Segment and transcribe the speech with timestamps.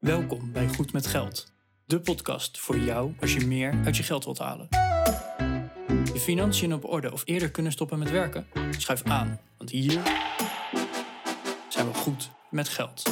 [0.00, 1.52] Welkom bij Goed met Geld,
[1.84, 4.66] de podcast voor jou als je meer uit je geld wilt halen.
[6.12, 8.46] Je financiën op orde of eerder kunnen stoppen met werken?
[8.70, 10.02] Schuif aan, want hier
[11.68, 13.02] zijn we goed met geld.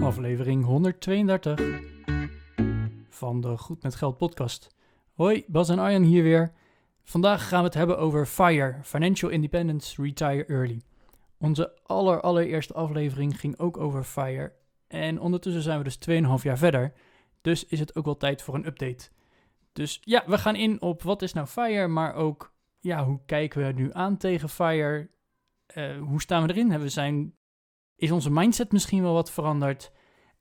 [0.00, 1.60] Aflevering 132
[3.08, 4.68] van de Goed met Geld podcast.
[5.12, 6.52] Hoi, Bas en Arjan hier weer.
[7.04, 10.82] Vandaag gaan we het hebben over FIRE, Financial Independence Retire Early.
[11.38, 14.52] Onze aller, allereerste aflevering ging ook over FIRE.
[14.86, 15.98] En ondertussen zijn we dus
[16.38, 16.92] 2,5 jaar verder.
[17.40, 19.08] Dus is het ook wel tijd voor een update.
[19.72, 23.66] Dus ja, we gaan in op wat is nou FIRE, maar ook ja, hoe kijken
[23.66, 25.10] we nu aan tegen FIRE?
[25.74, 26.80] Uh, hoe staan we erin?
[26.80, 27.34] We zijn,
[27.96, 29.92] is onze mindset misschien wel wat veranderd?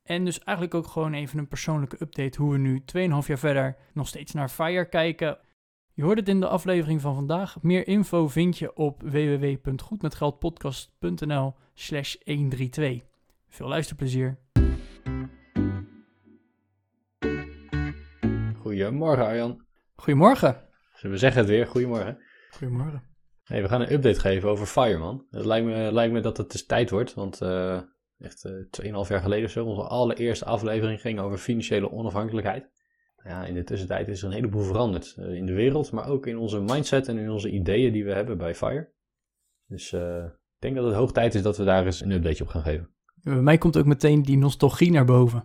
[0.03, 2.83] En dus eigenlijk ook gewoon even een persoonlijke update hoe we nu 2,5
[3.27, 5.39] jaar verder nog steeds naar FIRE kijken.
[6.01, 7.61] Je hoort het in de aflevering van vandaag.
[7.61, 13.01] Meer info vind je op www.goedmetgeldpodcast.nl slash 132.
[13.49, 14.37] Veel luisterplezier.
[18.57, 19.65] Goedemorgen Arjan.
[19.95, 20.67] Goedemorgen.
[20.93, 21.67] Zullen we zeggen het weer?
[21.67, 22.17] Goedemorgen.
[22.51, 23.03] Goedemorgen.
[23.43, 25.25] Hey, we gaan een update geven over Fireman.
[25.29, 27.81] Het lijkt me, lijkt me dat het dus tijd wordt, want uh,
[28.17, 28.51] echt uh,
[29.05, 32.80] 2,5 jaar geleden zo, onze allereerste aflevering ging over financiële onafhankelijkheid.
[33.23, 36.27] Ja, in de tussentijd is er een heleboel veranderd uh, in de wereld, maar ook
[36.27, 38.91] in onze mindset en in onze ideeën die we hebben bij Fire.
[39.65, 42.43] Dus uh, ik denk dat het hoog tijd is dat we daar eens een update
[42.43, 42.89] op gaan geven.
[43.23, 45.43] Bij mij komt ook meteen die nostalgie naar boven.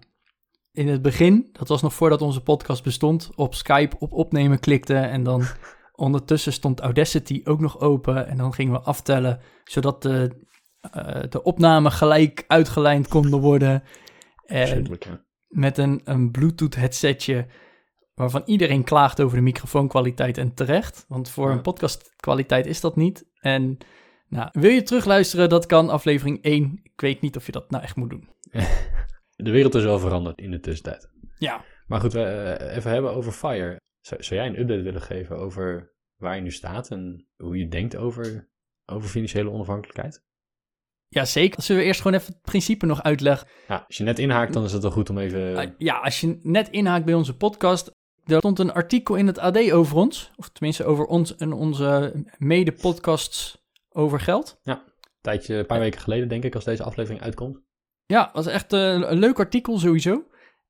[0.73, 4.95] In het begin, dat was nog voordat onze podcast bestond, op Skype op opnemen klikte
[4.95, 5.43] en dan
[5.93, 10.31] ondertussen stond Audacity ook nog open en dan gingen we aftellen, zodat de,
[10.97, 13.83] uh, de opname gelijk uitgelijnd konden worden.
[14.47, 14.87] En
[15.47, 17.47] met een, een Bluetooth headsetje
[18.17, 21.05] waarvan iedereen klaagt over de microfoonkwaliteit en terecht.
[21.09, 21.55] Want voor Ja.
[21.55, 23.31] een podcastkwaliteit is dat niet.
[23.41, 23.79] En
[24.29, 26.81] nou, wil je terugluisteren, dat kan aflevering 1.
[26.83, 28.29] Ik weet niet of je dat nou echt moet doen.
[29.37, 31.09] De wereld is wel veranderd in de tussentijd.
[31.39, 33.77] Ja, Maar goed, we uh, even hebben over Fire.
[34.01, 37.69] Zou, zou jij een update willen geven over waar je nu staat en hoe je
[37.69, 38.49] denkt over,
[38.87, 40.25] over financiële onafhankelijkheid?
[41.09, 41.63] ja zeker.
[41.63, 43.49] Zullen we eerst gewoon even het principe nog uitleggen?
[43.69, 45.41] Ja, als je net inhaakt, dan is het wel goed om even...
[45.41, 47.91] Uh, ja, als je net inhaakt bij onze podcast,
[48.27, 52.25] er stond een artikel in het AD over ons, of tenminste over ons en onze
[52.39, 54.61] mede-podcasts over geld.
[54.63, 57.59] Ja, een tijdje, een paar weken geleden denk ik, als deze aflevering uitkomt.
[58.07, 60.25] Ja, was echt uh, een leuk artikel sowieso.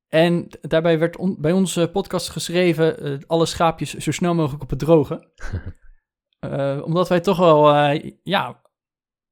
[0.08, 4.70] En daarbij werd on bij onze podcast geschreven, uh, alle schaapjes zo snel mogelijk op
[4.70, 5.32] het droge.
[6.40, 8.60] uh, omdat wij toch wel, uh, ja,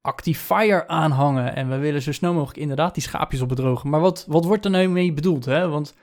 [0.01, 1.55] actief fire aanhangen.
[1.55, 3.87] En we willen zo snel mogelijk inderdaad die schaapjes op het droge.
[3.87, 5.69] Maar wat, wat wordt er nou mee bedoeld, hè?
[5.69, 5.95] Want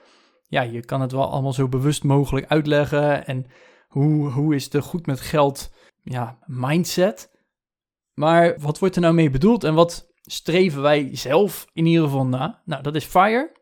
[0.52, 3.26] ja, je kan het wel allemaal zo bewust mogelijk uitleggen.
[3.26, 3.46] En
[3.88, 7.30] hoe, hoe is de goed met geld, ja, mindset.
[8.14, 12.26] Maar wat wordt er nou mee bedoeld en wat streven wij zelf in ieder geval
[12.26, 12.62] na?
[12.64, 13.52] Nou, dat is FIRE.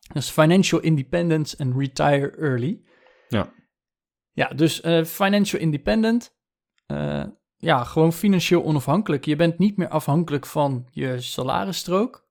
[0.00, 2.82] Dat is Financial Independence and Retire Early.
[3.28, 3.52] Ja.
[4.32, 6.36] Ja, dus uh, financial independent.
[6.86, 7.24] Uh,
[7.56, 9.24] ja, gewoon financieel onafhankelijk.
[9.24, 12.21] Je bent niet meer afhankelijk van je salarisstrook.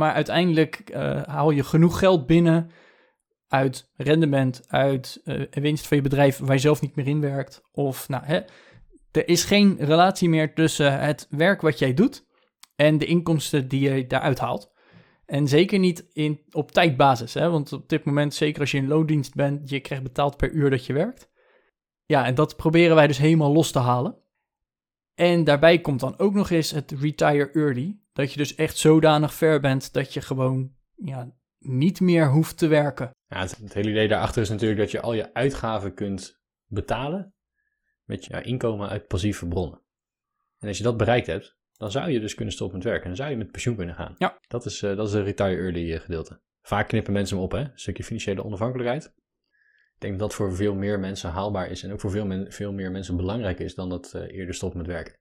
[0.00, 2.70] Maar uiteindelijk uh, haal je genoeg geld binnen
[3.48, 7.62] uit rendement, uit uh, winst van je bedrijf waar je zelf niet meer in werkt.
[7.72, 8.40] Of nou, hè,
[9.10, 12.26] er is geen relatie meer tussen het werk wat jij doet
[12.76, 14.72] en de inkomsten die je daaruit haalt.
[15.26, 17.50] En zeker niet in, op tijdbasis, hè?
[17.50, 20.70] want op dit moment, zeker als je in loondienst bent, je krijgt betaald per uur
[20.70, 21.30] dat je werkt.
[22.04, 24.18] Ja, en dat proberen wij dus helemaal los te halen.
[25.14, 28.00] En daarbij komt dan ook nog eens het retire early.
[28.12, 32.66] Dat je dus echt zodanig ver bent dat je gewoon ja, niet meer hoeft te
[32.66, 33.10] werken.
[33.26, 37.34] Ja, het, het hele idee daarachter is natuurlijk dat je al je uitgaven kunt betalen
[38.04, 39.82] met je inkomen uit passieve bronnen.
[40.58, 43.02] En als je dat bereikt hebt, dan zou je dus kunnen stoppen met werken.
[43.02, 44.14] En dan zou je met pensioen kunnen gaan.
[44.18, 44.38] Ja.
[44.48, 46.40] Dat is, uh, dat is de retire early uh, gedeelte.
[46.62, 47.58] Vaak knippen mensen hem op, hè?
[47.58, 49.04] Een stukje financiële onafhankelijkheid.
[49.94, 52.52] Ik denk dat dat voor veel meer mensen haalbaar is en ook voor veel, men,
[52.52, 55.18] veel meer mensen belangrijk is dan dat uh, eerder stoppen met werken.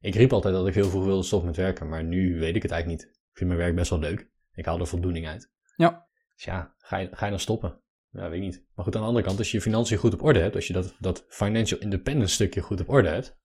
[0.00, 2.62] Ik riep altijd dat ik heel veel wilde stoppen met werken, maar nu weet ik
[2.62, 3.12] het eigenlijk niet.
[3.12, 4.30] Ik vind mijn werk best wel leuk.
[4.52, 5.52] Ik haal er voldoening uit.
[5.76, 6.08] Ja.
[6.34, 7.80] Dus ja, ga je, ga je dan stoppen?
[8.10, 8.64] Ja, weet ik niet.
[8.74, 10.66] Maar goed, aan de andere kant, als je je financiën goed op orde hebt, als
[10.66, 13.38] je dat, dat financial independence stukje goed op orde hebt,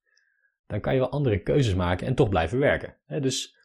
[0.68, 2.98] dan kan je wel andere keuzes maken en toch blijven werken.
[3.06, 3.56] He, dus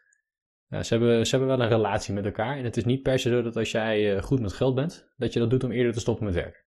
[0.68, 2.56] ja, ze, hebben, ze hebben wel een relatie met elkaar.
[2.56, 5.10] En het is niet per se zo dat als jij uh, goed met geld bent,
[5.16, 6.60] dat je dat doet om eerder te stoppen met werken.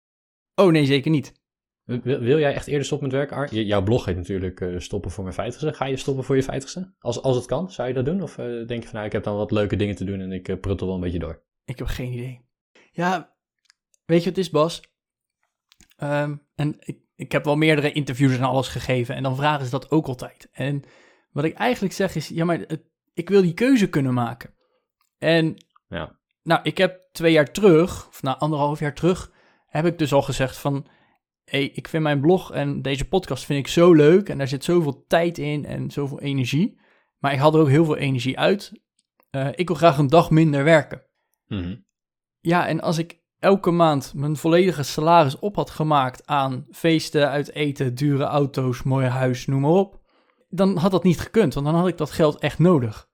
[0.54, 1.41] Oh nee, zeker niet.
[1.84, 3.54] Wil, wil jij echt eerder stoppen met werken, Ar?
[3.54, 5.72] Jouw blog heet natuurlijk uh, Stoppen voor mijn vijftigste.
[5.72, 6.94] Ga je stoppen voor je vijftigste?
[6.98, 8.22] Als, als het kan, zou je dat doen?
[8.22, 10.32] Of uh, denk je van nou, ik heb dan wat leuke dingen te doen en
[10.32, 11.42] ik uh, pruttel wel een beetje door?
[11.64, 12.40] Ik heb geen idee.
[12.90, 13.34] Ja,
[14.04, 14.80] weet je wat het is, Bas?
[16.02, 19.14] Um, en ik, ik heb wel meerdere interviews en alles gegeven.
[19.14, 20.48] En dan vragen ze dat ook altijd.
[20.52, 20.82] En
[21.30, 22.82] wat ik eigenlijk zeg is, ja, maar het,
[23.12, 24.54] ik wil die keuze kunnen maken.
[25.18, 25.56] En
[25.88, 26.18] Ja.
[26.42, 29.32] nou, ik heb twee jaar terug, of na anderhalf jaar terug,
[29.66, 30.86] heb ik dus al gezegd van,
[31.52, 34.64] hey, ik vind mijn blog en deze podcast vind ik zo leuk en daar zit
[34.64, 36.80] zoveel tijd in en zoveel energie.
[37.18, 38.72] Maar ik haal er ook heel veel energie uit.
[39.30, 41.02] Eh, ik wil graag een dag minder werken.
[41.46, 41.76] Mhm.
[42.40, 47.52] Ja, en als ik elke maand mijn volledige salaris op had gemaakt aan feesten, uit
[47.52, 50.00] eten, dure auto's, mooi huis, noem maar op,
[50.48, 53.08] dan had dat niet gekund, want dan had ik dat geld echt nodig.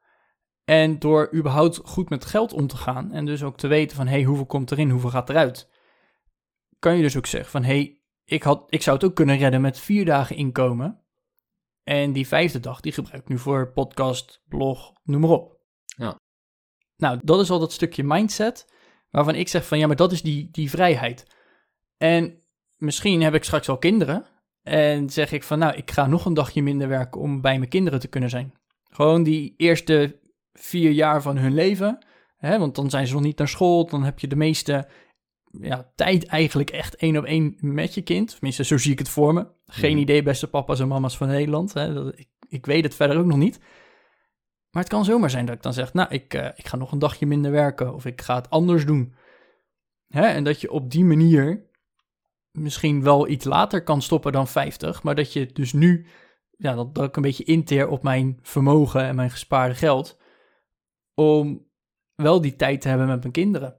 [0.64, 4.06] En door überhaupt goed met geld om te gaan en dus ook te weten van,
[4.06, 5.70] hé, hey, hoeveel komt erin, hoeveel gaat eruit,
[6.78, 7.97] kan je dus ook zeggen van, hé, hey,
[8.28, 11.00] ik, had, ik zou het ook kunnen redden met vier dagen inkomen.
[11.82, 15.60] En die vijfde dag, die gebruik ik nu voor podcast, blog, noem maar op.
[15.86, 16.16] Ja.
[16.96, 18.72] Nou, dat is al dat stukje mindset
[19.10, 21.26] waarvan ik zeg van ja, maar dat is die, die vrijheid.
[21.96, 22.42] En
[22.76, 24.26] misschien heb ik straks wel kinderen
[24.62, 27.70] en zeg ik van nou, ik ga nog een dagje minder werken om bij mijn
[27.70, 28.54] kinderen te kunnen zijn.
[28.90, 30.20] Gewoon die eerste
[30.52, 34.02] vier jaar van hun leven, hè, want dan zijn ze nog niet naar school, dan
[34.02, 34.88] heb je de meeste
[35.50, 38.30] ja, tijd eigenlijk echt één op één met je kind.
[38.30, 39.46] Tenminste, zo zie ik het voor me.
[39.66, 40.00] Geen Mhm.
[40.00, 41.72] idee, beste papa's en mama's van Nederland.
[41.72, 41.94] Hè.
[41.94, 43.58] Dat, ik, ik weet het verder ook nog niet.
[44.70, 46.92] Maar het kan zomaar zijn dat ik dan zeg, nou, ik, eh, ik ga nog
[46.92, 49.14] een dagje minder werken of ik ga het anders doen.
[50.08, 50.26] Hè?
[50.26, 51.66] En dat je op die manier
[52.50, 56.06] misschien wel iets later kan stoppen dan 50, maar dat je dus nu,
[56.56, 60.18] ja, dat, dat ik een beetje inteer op mijn vermogen en mijn gespaarde geld,
[61.14, 61.66] om
[62.14, 63.76] wel die tijd te hebben met mijn kinderen.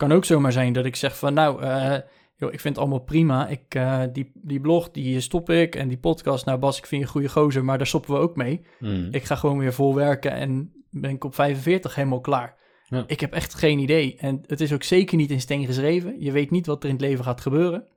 [0.00, 1.98] Kan ook zomaar zijn dat ik zeg van, nou, eh,
[2.36, 3.48] joh, ik vind het allemaal prima.
[3.48, 5.74] Ik, eh, die, die blog, die stop ik.
[5.74, 8.20] En die podcast, nou Bas, ik vind je een goede gozer, maar daar stoppen we
[8.20, 8.66] ook mee.
[8.78, 9.08] Mhm.
[9.10, 12.58] Ik ga gewoon weer vol werken en ben ik op 45 helemaal klaar.
[12.84, 13.04] Ja.
[13.06, 14.16] Ik heb echt geen idee.
[14.16, 16.20] En het is ook zeker niet in steen geschreven.
[16.20, 17.88] Je weet niet wat er in het leven gaat gebeuren.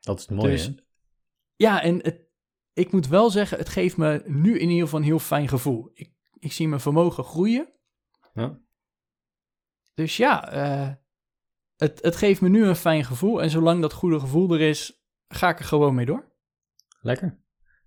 [0.00, 0.72] Dat is het mooie, Dus-?
[1.56, 2.20] Ja, en het,
[2.72, 5.90] ik moet wel zeggen, het geeft me nu in ieder geval een heel fijn gevoel.
[5.94, 7.72] Ik, ik zie mijn vermogen groeien.
[8.34, 8.60] Ja.
[9.94, 11.00] Dus ja, eh,
[11.82, 13.42] het, het geeft me nu een fijn gevoel.
[13.42, 16.32] En zolang dat goede gevoel er is, ga ik er gewoon mee door.
[17.00, 17.40] Lekker.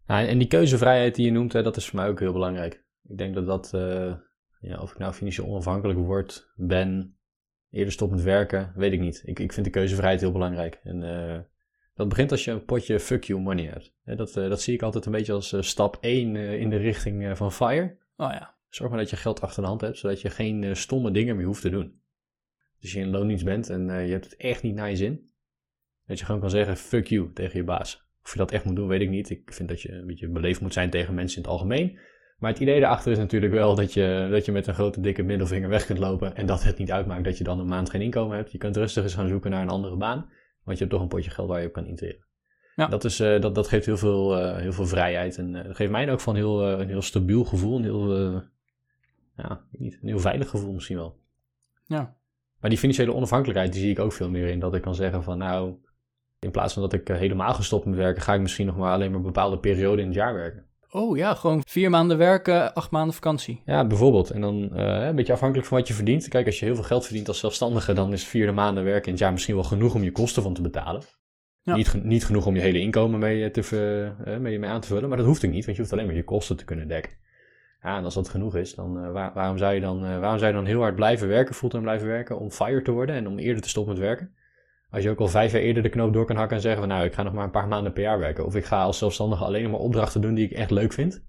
[0.07, 2.85] Nou, en die keuzevrijheid die je noemt, hè, dat is voor mij ook heel belangrijk.
[3.03, 4.13] Ik denk dat dat, eh,
[4.59, 7.17] ja, of ik nou financieel onafhankelijk word, ben,
[7.69, 9.21] eerder stop met werken, weet ik niet.
[9.25, 10.79] Ik, ik vind de keuzevrijheid heel belangrijk.
[10.83, 11.39] En eh,
[11.93, 13.93] dat begint als je een potje fuck you money hebt.
[14.17, 17.37] Dat, eh, dat zie ik altijd een beetje als stap 1 eh, in de richting
[17.37, 17.97] van FIRE.
[18.17, 21.11] Oh ja, Zorg maar dat je geld achter de hand hebt, zodat je geen stomme
[21.11, 22.01] dingen meer hoeft te doen.
[22.85, 25.29] Als je in loondienst bent en eh, je hebt het echt niet naar je zin,
[26.05, 28.09] dat je gewoon kan zeggen fuck you tegen je baas.
[28.23, 29.29] Of je dat echt moet doen, weet ik niet.
[29.29, 31.99] Ik vind dat je een beetje beleefd moet zijn tegen mensen in het algemeen.
[32.39, 35.23] Maar het idee daarachter is natuurlijk wel dat je, dat je met een grote dikke
[35.23, 38.01] middelvinger weg kunt lopen en dat het niet uitmaakt dat je dan een maand geen
[38.01, 38.51] inkomen hebt.
[38.51, 40.29] Je kunt rustig eens gaan zoeken naar een andere baan,
[40.63, 42.25] want je hebt toch een potje geld waar je op kan interen.
[42.75, 42.87] Ja.
[42.87, 45.91] Dat, is, eh, dat, dat geeft heel veel, eh, heel veel vrijheid en dat geeft
[45.91, 48.13] mij ook van heel, een heel stabiel gevoel, een heel,
[49.37, 51.19] ja, een heel veilig gevoel misschien wel.
[51.85, 52.15] ja.
[52.65, 54.59] Maar die financiële onafhankelijkheid, die zie ik ook veel meer in.
[54.59, 55.73] Dat ik kan zeggen van nou,
[56.39, 58.91] in plaats van dat ik eh, helemaal gestopt met werken, ga ik misschien nog maar
[58.91, 60.65] alleen maar een bepaalde periode in het jaar werken.
[60.91, 63.61] Oh ja, gewoon vier maanden werken, acht maanden vakantie.
[63.65, 64.29] Ja, bijvoorbeeld.
[64.29, 66.27] En dan eh, een beetje afhankelijk van wat je verdient.
[66.27, 69.11] Kijk, als je heel veel geld verdient als zelfstandige, dan is vier maanden werken in
[69.11, 71.01] het jaar misschien wel genoeg om je kosten van te betalen.
[71.61, 71.75] Ja.
[71.75, 75.09] Niet, niet genoeg om je hele inkomen mee, eh, te, mee, mee aan te vullen,
[75.09, 77.11] maar dat hoeft ook niet, want je hoeft alleen maar je kosten te kunnen dekken.
[77.85, 80.37] Ja, en als dat genoeg is, dan eh, waar- waarom, zou je dan, eh, waarom
[80.39, 83.27] zou je dan heel hard blijven werken, fulltime blijven werken, om fire te worden en
[83.27, 84.35] om eerder te stoppen met werken?
[84.89, 86.89] Als je ook al vijf jaar eerder de knoop door kan hakken en zeggen van
[86.89, 88.45] nou, ik ga nog maar een paar maanden per jaar werken.
[88.45, 91.25] Of ik ga als zelfstandige alleen maar opdrachten doen die ik echt leuk vind.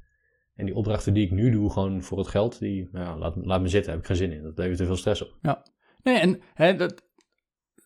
[0.55, 3.35] En die opdrachten die ik nu doe, gewoon voor het geld, die nou, ja, laat,
[3.37, 4.43] laat me zitten, heb ik geen zin in.
[4.43, 5.37] Dat levert te veel stress op.
[6.03, 7.03] Nee, en hè, dat,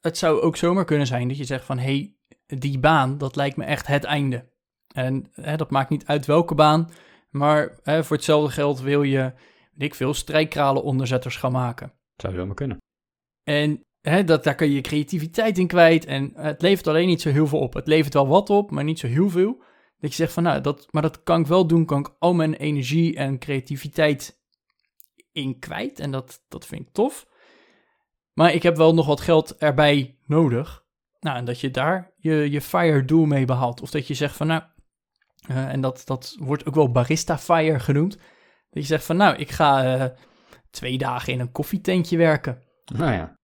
[0.01, 1.79] het zou ook zomaar kunnen zijn dat je zegt van...
[1.79, 1.85] hé,
[2.47, 4.49] hey, die baan, dat lijkt me echt het einde.
[4.95, 6.91] En hè, dat maakt niet uit welke baan.
[7.31, 9.33] Maar hè, voor hetzelfde geld wil je,
[9.75, 11.93] weet ik veel, strijkkralen onderzetters gaan maken.
[12.17, 12.79] Zou zomaar kunnen.
[13.43, 16.05] En hè, dat, daar kun je je creativiteit in kwijt.
[16.05, 17.75] En het levert alleen niet zo heel veel op.
[17.75, 19.63] Het levert wel wat op, maar niet zo heel veel.
[19.99, 21.85] Dat je zegt van, nou, dat, maar dat kan ik wel doen.
[21.85, 24.41] Kan ik al mijn energie en creativiteit
[25.33, 26.01] in kwijt.
[26.01, 27.27] En dat, dat vind ik tof.
[28.33, 30.85] Maar ik heb wel nog wat geld erbij nodig.
[31.21, 33.81] Nou, en dat je daar je, je fire doel mee behaalt.
[33.81, 34.63] Of dat je zegt van, nou,
[35.49, 38.17] eh, en dat, dat wordt ook wel barista fire genoemd.
[38.71, 40.05] Dat je zegt van, nou, ik ga eh,
[40.71, 42.63] twee dagen in een koffietentje werken.
[42.95, 43.39] Nou ja.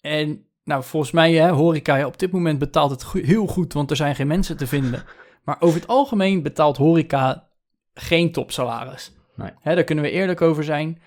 [0.00, 3.72] En nou, volgens mij, hè, horeca ja, op dit moment betaalt het go- heel goed,
[3.72, 5.04] want er zijn geen mensen te vinden.
[5.44, 7.48] Maar over het algemeen betaalt horeca
[7.94, 9.12] geen topsalaris.
[9.36, 9.50] Nee.
[9.60, 11.02] Hè, daar kunnen we eerlijk over zijn.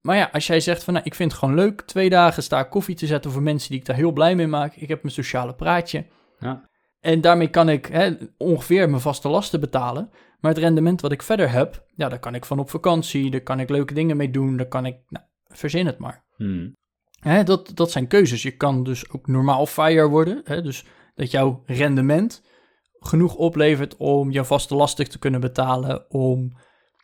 [0.00, 2.60] Maar ja, als jij zegt van, nou, ik vind het gewoon leuk, twee dagen sta
[2.60, 4.74] ik koffie te zetten voor mensen die ik daar heel blij mee maak.
[4.74, 6.06] Ik heb mijn sociale praatje.
[6.38, 6.65] Ja.
[7.06, 10.10] En daarmee kan ik hè, ongeveer mijn vaste lasten betalen.
[10.40, 13.40] Maar het rendement wat ik verder heb, ja, daar kan ik van op vakantie, daar
[13.40, 16.24] kan ik leuke dingen mee doen, daar kan ik, nou, verzin het maar.
[16.36, 16.72] Hmm.
[17.20, 18.42] Hè, dat, dat zijn keuzes.
[18.42, 20.40] Je kan dus ook normaal fire worden.
[20.44, 20.84] Hè, dus
[21.14, 22.42] dat jouw rendement
[22.98, 26.58] genoeg oplevert om je vaste lasten te kunnen betalen, om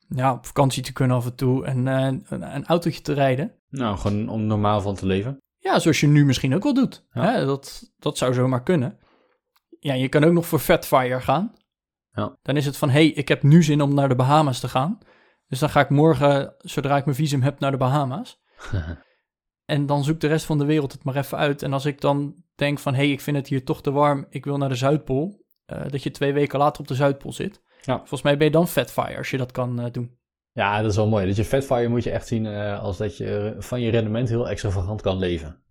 [0.09, 3.54] ja, op vakantie te kunnen af en toe en eh, een, een autootje te rijden.
[3.68, 5.38] Nou, gewoon om normaal van te leven.
[5.59, 7.06] Ja, zoals je nu misschien ook wel doet.
[7.11, 7.32] Ja.
[7.32, 9.00] Hè, dat, dat zou zomaar kunnen.
[9.83, 11.53] Ja, je kan ook nog voor Fatfire gaan.
[12.11, 12.37] Ja.
[12.43, 14.99] Dan is het van, hey, ik heb nu zin om naar de Bahama's te gaan.
[15.47, 18.41] Dus dan ga ik morgen, zodra ik mijn visum heb, naar de Bahama's.
[19.65, 21.62] En dan zoekt de rest van de wereld het maar even uit.
[21.62, 24.45] En als ik dan denk van, hey, ik vind het hier toch te warm, ik
[24.45, 25.41] wil naar de Zuidpool.
[25.65, 27.62] eh, dat je twee weken later op de Zuidpool zit.
[27.83, 27.97] Ja.
[27.99, 30.19] Volgens mij ben je dan Fatfire als je dat kan eh, doen.
[30.53, 31.27] Ja, dat is wel mooi.
[31.27, 34.49] Dat je Fatfire moet je echt zien eh, als dat je van je rendement heel
[34.49, 35.62] extravagant kan leven.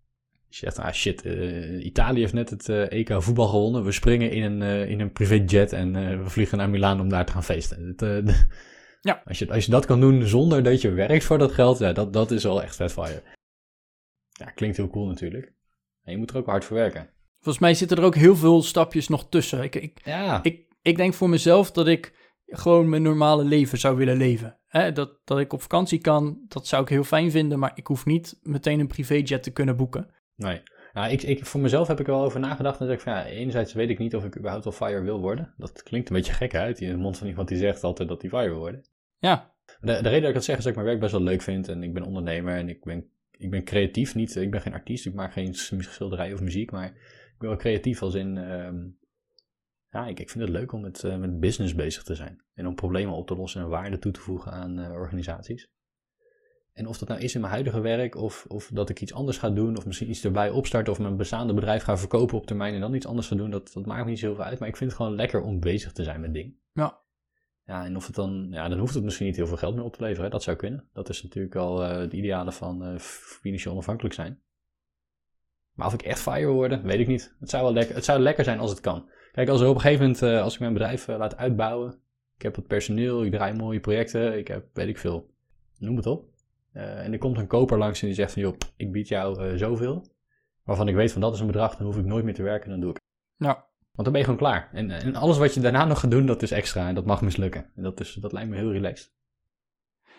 [0.51, 3.83] Je zegt, ah shit, eh, Italië heeft net het eh, EK voetbal gewonnen.
[3.83, 5.93] We springen in een, eh, in een privéjet en
[6.23, 7.95] we vliegen naar Milaan om daar te gaan feesten.
[9.03, 9.21] Ja.
[9.25, 11.93] Als, je, als je dat kan doen zonder dat je werkt voor dat geld, ja,
[11.93, 13.23] dat, dat is wel echt Fatfire.
[14.29, 15.53] Ja, klinkt heel cool natuurlijk.
[16.03, 17.09] En je moet er ook hard voor werken.
[17.39, 19.63] Volgens mij zitten er ook heel veel stapjes nog tussen.
[19.63, 22.13] Ik, ik, Ja, ik, ik denk voor mezelf dat ik
[22.45, 24.59] gewoon mijn normale leven zou willen leven.
[24.67, 27.87] Hè, dat, dat ik op vakantie kan, dat zou ik heel fijn vinden, maar ik
[27.87, 30.13] hoef niet meteen een privéjet te kunnen boeken.
[30.41, 30.61] Nee.
[30.93, 32.79] Nou, ik, ik, voor mezelf heb ik er wel over nagedacht.
[32.79, 35.19] En zeg ik van ja, enerzijds weet ik niet of ik überhaupt al fire wil
[35.19, 35.53] worden.
[35.57, 36.81] Dat klinkt een beetje gek uit.
[36.81, 38.85] In de mond van iemand die zegt altijd dat hij fire wil worden.
[39.17, 41.21] Ja, De, de reden dat ik dat zeg is dat ik mijn werk best wel
[41.21, 41.67] leuk vind.
[41.67, 44.15] En ik ben ondernemer en ik ben, ik ben creatief.
[44.15, 46.71] Niet, ik ben geen artiest, ik maak geen schilderij of muziek.
[46.71, 48.37] Maar ik ben wel creatief als in...
[48.37, 48.77] ehm,
[49.89, 52.43] ja, ik, ik vind het leuk om met, eh, met business bezig te zijn.
[52.53, 55.69] En om problemen op te lossen en waarde toe te voegen aan eh, organisaties.
[56.81, 59.37] En of dat nou is in mijn huidige werk, of, of dat ik iets anders
[59.37, 62.73] ga doen, of misschien iets erbij opstarten, of mijn bestaande bedrijf ga verkopen op termijn
[62.73, 64.59] en dan iets anders ga doen, dat, dat maakt me niet zoveel uit.
[64.59, 66.55] Maar ik vind het gewoon lekker om bezig te zijn met dingen.
[66.73, 66.99] Ja.
[67.65, 69.83] Ja, en of het dan, ja, dan hoeft het misschien niet heel veel geld meer
[69.83, 70.23] op te leveren.
[70.23, 70.29] Hè?
[70.29, 70.87] Dat zou kunnen.
[70.93, 74.39] Dat is natuurlijk al eh het ideale van eh, financieel onafhankelijk zijn.
[75.73, 77.35] Maar of ik echt fire worden, weet ik niet.
[77.39, 79.09] Het zou wel lekker, het zou lekker zijn als het kan.
[79.31, 81.99] Kijk, als er op een gegeven moment, eh, als ik mijn bedrijf eh, laat uitbouwen,
[82.35, 85.29] ik heb wat personeel, ik draai mooie projecten, ik heb, weet ik veel,
[85.77, 86.30] noem het op.
[86.71, 89.43] Eh, en er komt een koper langs en die zegt van, joh, ik bied jou
[89.49, 90.05] eh, zoveel.
[90.63, 92.69] Waarvan ik weet van dat is een bedrag, dan hoef ik nooit meer te werken,
[92.69, 92.99] dan doe ik
[93.37, 93.55] nou,
[93.91, 94.69] Want dan ben je gewoon klaar.
[94.73, 97.21] En, en alles wat je daarna nog gaat doen, dat is extra en dat mag
[97.21, 97.71] mislukken.
[97.75, 99.11] En dat, is, dat lijkt me heel relaxed.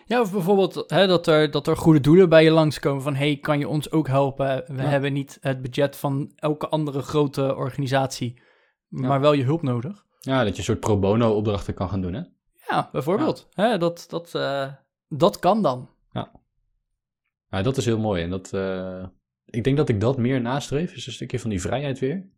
[0.05, 3.37] ja of bijvoorbeeld hè, dat, er, dat er goede doelen bij je langskomen van, hey,
[3.37, 4.63] kan je ons ook helpen?
[4.67, 4.89] We Ja.
[4.89, 8.41] hebben niet het budget van elke andere grote organisatie,
[8.87, 9.19] maar Ja.
[9.19, 10.05] wel je hulp nodig.
[10.19, 12.21] Ja, dat je een soort pro bono opdrachten kan gaan doen, hè?
[12.67, 13.47] Ja, bijvoorbeeld.
[13.53, 14.71] Hè, dat, dat, eh,
[15.07, 15.89] dat kan dan.
[16.11, 16.31] Ja,
[17.61, 18.23] dat is heel mooi.
[18.23, 19.05] En dat, eh,
[19.45, 22.29] ik denk dat ik dat meer nastreef, is een stukje van die vrijheid weer,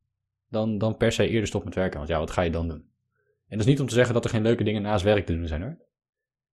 [0.50, 1.98] dan, dan per se eerder stop met werken.
[1.98, 2.94] Want ja, wat ga je dan doen?
[3.48, 5.36] En dat is niet om te zeggen dat er geen leuke dingen naast werk te
[5.36, 5.78] doen zijn, hoor.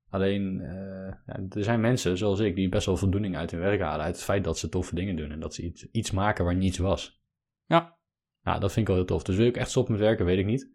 [0.10, 3.82] Alleen, eh, ja, er zijn mensen zoals ik die best wel voldoening uit hun werk
[3.82, 6.46] halen, uit het feit dat ze toffe dingen doen en dat ze iets, iets maken
[6.46, 7.22] waar niets was.
[7.66, 7.98] Ja.
[8.44, 9.24] Nou, dat vind ik wel heel tof.
[9.24, 10.70] Dus wil ik echt stoppen met werken, weet ik niet.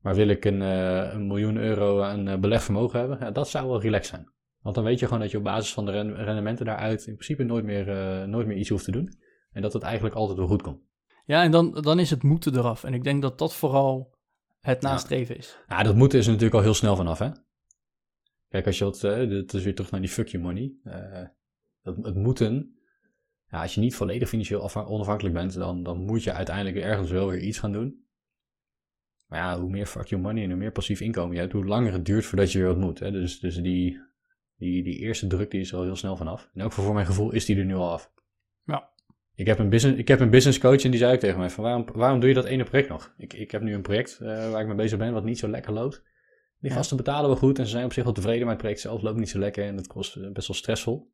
[0.00, 3.80] Maar wil ik een, eh, een miljoen euro aan belegvermogen hebben, ja, dat zou wel
[3.80, 4.28] relaxed zijn.
[4.62, 7.12] Want dan weet je gewoon dat je op basis van de ren- rendementen daaruit in
[7.14, 9.12] principe nooit meer, eh, nooit meer iets hoeft te doen.
[9.52, 10.80] En dat het eigenlijk altijd wel goed komt.
[11.24, 12.84] Ja, en dan, dan is het moeten eraf.
[12.84, 14.16] En ik denk dat dat vooral
[14.60, 15.58] het nastreven is.
[15.68, 17.28] Ja, dat moeten is er natuurlijk al heel snel vanaf, hè?
[18.48, 20.72] Kijk, als je dat, eh, dat is weer terug naar die fuck you money.
[20.82, 21.24] Eh,
[21.82, 22.78] dat, het moeten,
[23.50, 27.10] ja, als je niet volledig financieel afha- onafhankelijk bent, dan, dan moet je uiteindelijk ergens
[27.10, 28.06] wel weer iets gaan doen.
[29.26, 31.64] Maar ja, hoe meer fuck you money en hoe meer passief inkomen je hebt, hoe
[31.64, 32.98] langer het duurt voordat je weer wat moet.
[32.98, 33.10] Hè?
[33.10, 34.00] Dus, dus die,
[34.58, 36.50] die, die eerste druk die is er al heel snel vanaf.
[36.54, 38.12] En ook voor mijn gevoel is die er nu al af.
[38.64, 38.90] Ja.
[39.34, 41.50] Ik heb een business, ik heb een business coach en die zei ook tegen mij
[41.50, 43.14] van waarom, waarom doe je dat ene project nog?
[43.16, 45.48] Ik, ik heb nu een project eh, waar ik mee bezig ben wat niet zo
[45.48, 46.02] lekker loopt.
[46.60, 46.76] Die Ja.
[46.76, 49.02] gasten betalen wel goed en ze zijn op zich wel tevreden, maar het project zelf
[49.02, 51.12] loopt niet zo lekker en het kost eh, best wel stressvol.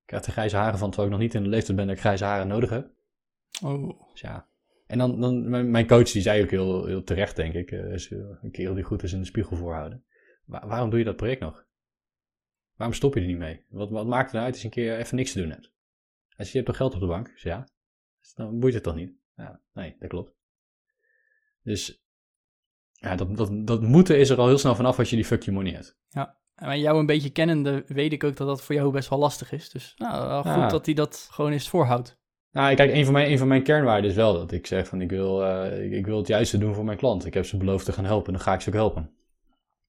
[0.00, 1.94] Ik krijg er grijze haren van, terwijl ik nog niet in de leeftijd ben dat
[1.94, 2.90] ik grijze haren nodig heb.
[3.62, 4.10] Oh.
[4.12, 4.48] Dus ja.
[4.86, 8.10] En dan, dan mijn, coach die zei ook heel, heel terecht, denk ik, eh, is
[8.10, 10.04] een kerel die goed is in de spiegel voorhouden.
[10.44, 11.64] Wa- waarom doe je dat project nog?
[12.76, 13.64] Waarom stop je er niet mee?
[13.68, 15.72] Wat, wat maakt het nou uit als je een keer even niks te doen hebt?
[16.36, 17.30] Als je, je hebt toch geld op de bank?
[17.32, 17.68] Dus ja.
[18.20, 19.12] Dus dan boeit het toch niet?
[19.36, 20.32] Ja, nee, dat klopt.
[21.62, 22.04] Dus
[22.92, 25.42] ja, dat, dat, dat moeten is er al heel snel vanaf als je die fuck
[25.42, 25.96] you money hebt.
[26.54, 29.52] Maar jou een beetje kennende weet ik ook dat dat voor jou best wel lastig
[29.52, 29.70] is.
[29.70, 30.68] Dus nou, wel goed Ja.
[30.68, 32.20] dat hij dat gewoon eens voorhoudt.
[32.50, 35.00] Nou, kijk, een van mijn, een van mijn kernwaarden is wel dat ik zeg van
[35.00, 37.26] ik wil, eh, ik, ik wil het juiste doen voor mijn klant.
[37.26, 39.10] Ik heb ze beloofd te gaan helpen, dan ga ik ze ook helpen.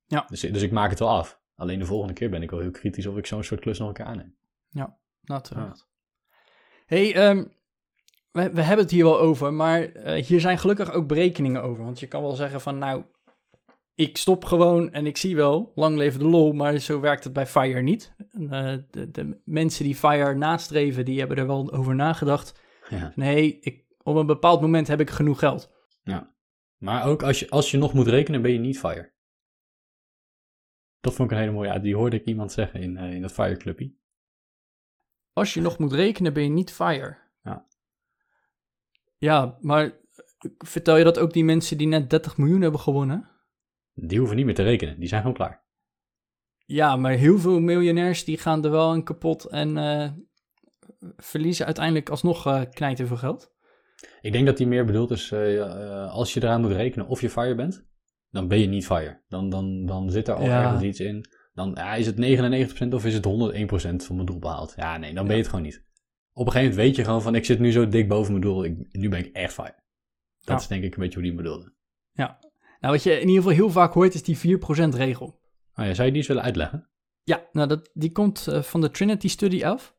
[0.05, 0.25] Ja.
[0.29, 1.41] Dus, dus ik maak het wel af.
[1.55, 3.87] Alleen de volgende keer ben ik wel heel kritisch of ik zo'n soort klus nog
[3.87, 4.35] een keer aanneem.
[5.21, 5.87] Nou, terecht.
[6.85, 7.43] hey, ehm,
[8.31, 11.83] we, we hebben het hier wel over, maar eh, hier zijn gelukkig ook berekeningen over.
[11.83, 13.03] Want je kan wel zeggen van, nou,
[13.95, 17.33] ik stop gewoon en ik zie wel, lang leven de lol, maar zo werkt het
[17.33, 18.15] bij FIRE niet.
[18.31, 22.59] Uh, de, de, mensen die FIRE nastreven, die hebben er wel over nagedacht.
[22.89, 23.11] Ja.
[23.15, 25.71] Nee, ik, op een bepaald moment heb ik genoeg geld.
[26.03, 26.31] ja.
[26.77, 29.12] Maar ook als je, als je nog moet rekenen, ben je niet FIRE.
[31.03, 31.73] Dat vond ik een hele mooie.
[31.73, 33.93] Ja, die hoorde ik iemand zeggen in, eh, in dat FIRE clubje.
[35.33, 37.17] Als je nog moet rekenen, ben je niet FIRE.
[37.41, 37.67] Ja.
[39.17, 39.99] Ja, maar
[40.57, 43.29] vertel je dat ook die mensen die net 30 miljoen hebben gewonnen?
[43.93, 44.99] Die hoeven niet meer te rekenen.
[44.99, 45.63] Die zijn gewoon klaar.
[46.65, 50.11] Ja, maar heel veel miljonairs die gaan er wel aan kapot en eh,
[51.17, 53.53] verliezen uiteindelijk alsnog uh, knijten veel geld.
[54.21, 57.21] Ik denk dat die meer bedoeld is, eh, eh, als je eraan moet rekenen of
[57.21, 57.85] je FIRE bent,
[58.33, 59.21] dan ben je niet FIRE.
[59.27, 60.63] Dan, dan, dan zit er al Ja.
[60.63, 61.25] ergens iets in.
[61.53, 64.73] Dan ja, is het 99% of is het 101% van mijn doel behaald.
[64.75, 65.85] Ja, nee, dan ben je het gewoon niet.
[66.33, 68.43] Op een gegeven moment weet je gewoon van, ik zit nu zo dik boven mijn
[68.43, 69.75] doel, ik, nu ben ik echt FIRE.
[70.39, 70.55] Dat Ja.
[70.55, 71.71] is denk ik een beetje hoe die bedoelde.
[72.79, 75.25] Nou, wat je in ieder geval heel vaak hoort, is die 4% regel.
[75.75, 76.89] Oh ja, zou je die eens willen uitleggen?
[77.23, 79.95] Ja, nou, dat, die komt eh, van de Trinity Study af.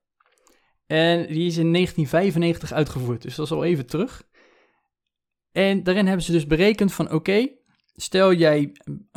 [0.87, 4.29] En die is in 1995 uitgevoerd, dus dat is al even terug.
[5.53, 7.49] En daarin hebben ze dus berekend van, oké,
[7.95, 8.73] stel jij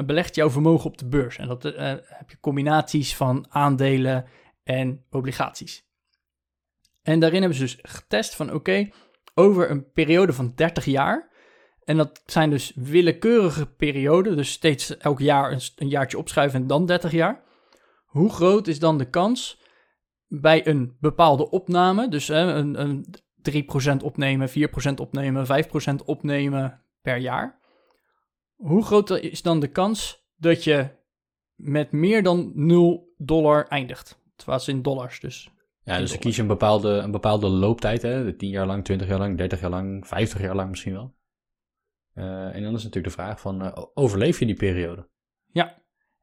[0.06, 1.38] belegt jouw vermogen op de beurs.
[1.38, 4.26] En dat eh, heb je combinaties van aandelen
[4.64, 5.86] en obligaties.
[7.04, 8.90] En daarin hebben ze dus getest van, oké,
[9.34, 11.36] over een periode van 30 jaar...
[11.88, 16.68] En dat zijn dus willekeurige perioden, dus steeds elk jaar een, een jaartje opschuiven en
[16.68, 17.44] dan 30 jaar.
[18.06, 19.62] Hoe groot is dan de kans
[20.28, 23.06] bij een bepaalde opname, dus een, een
[24.00, 24.54] 3% opnemen, 4%
[24.96, 25.46] opnemen,
[26.02, 27.57] 5% opnemen per jaar?
[28.58, 30.90] Hoe groot is dan de kans dat je
[31.56, 34.22] met meer dan 0 dollar eindigt?
[34.36, 35.52] Het was in dollars dus.
[35.84, 38.36] Ja, dus je een bepaalde, een bepaalde looptijd, hè?
[38.36, 41.16] 10 jaar lang, 20 jaar lang, 30 jaar lang, 50 jaar lang misschien wel.
[42.14, 45.10] Eh, en dan is natuurlijk de vraag van, eh, overleef je die periode?
[45.52, 45.82] Ja.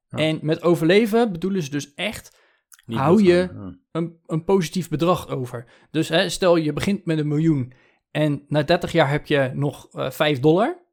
[0.09, 2.43] En met overleven bedoelen ze dus echt
[2.87, 3.51] Niet Hou je-.
[3.53, 3.79] Ja.
[3.91, 5.87] een, een positief bedrag over.
[5.91, 7.73] Dus hè, stel je begint met een miljoen
[8.11, 10.84] en na 30 jaar heb je nog eh 5 dollar,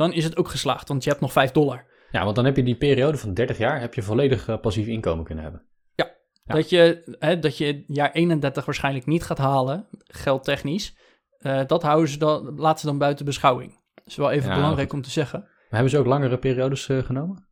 [0.00, 1.86] dan is het ook geslaagd, want je hebt nog 5 dollar.
[2.10, 4.86] Ja, want dan heb je die periode van 30 jaar, heb je volledig eh, passief
[4.86, 5.62] inkomen kunnen hebben.
[5.94, 6.10] Ja.
[6.44, 10.96] Dat, je, hè, dat je jaar 31 waarschijnlijk niet gaat halen, geldtechnisch,
[11.38, 13.72] eh, dat houden ze dan, laten ze dan buiten beschouwing.
[13.94, 14.98] Dat is wel even Ja, belangrijk goed.
[14.98, 15.40] om te zeggen.
[15.40, 17.48] Maar hebben ze ook langere periodes eh, genomen?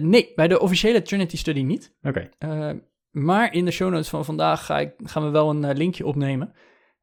[0.00, 1.96] Nee, bij de officiële Trinity Study niet.
[2.02, 2.28] Oké.
[2.38, 2.70] Uh,
[3.10, 6.06] maar in de show notes van vandaag ga ik, gaan we wel een uh, linkje
[6.06, 6.52] opnemen.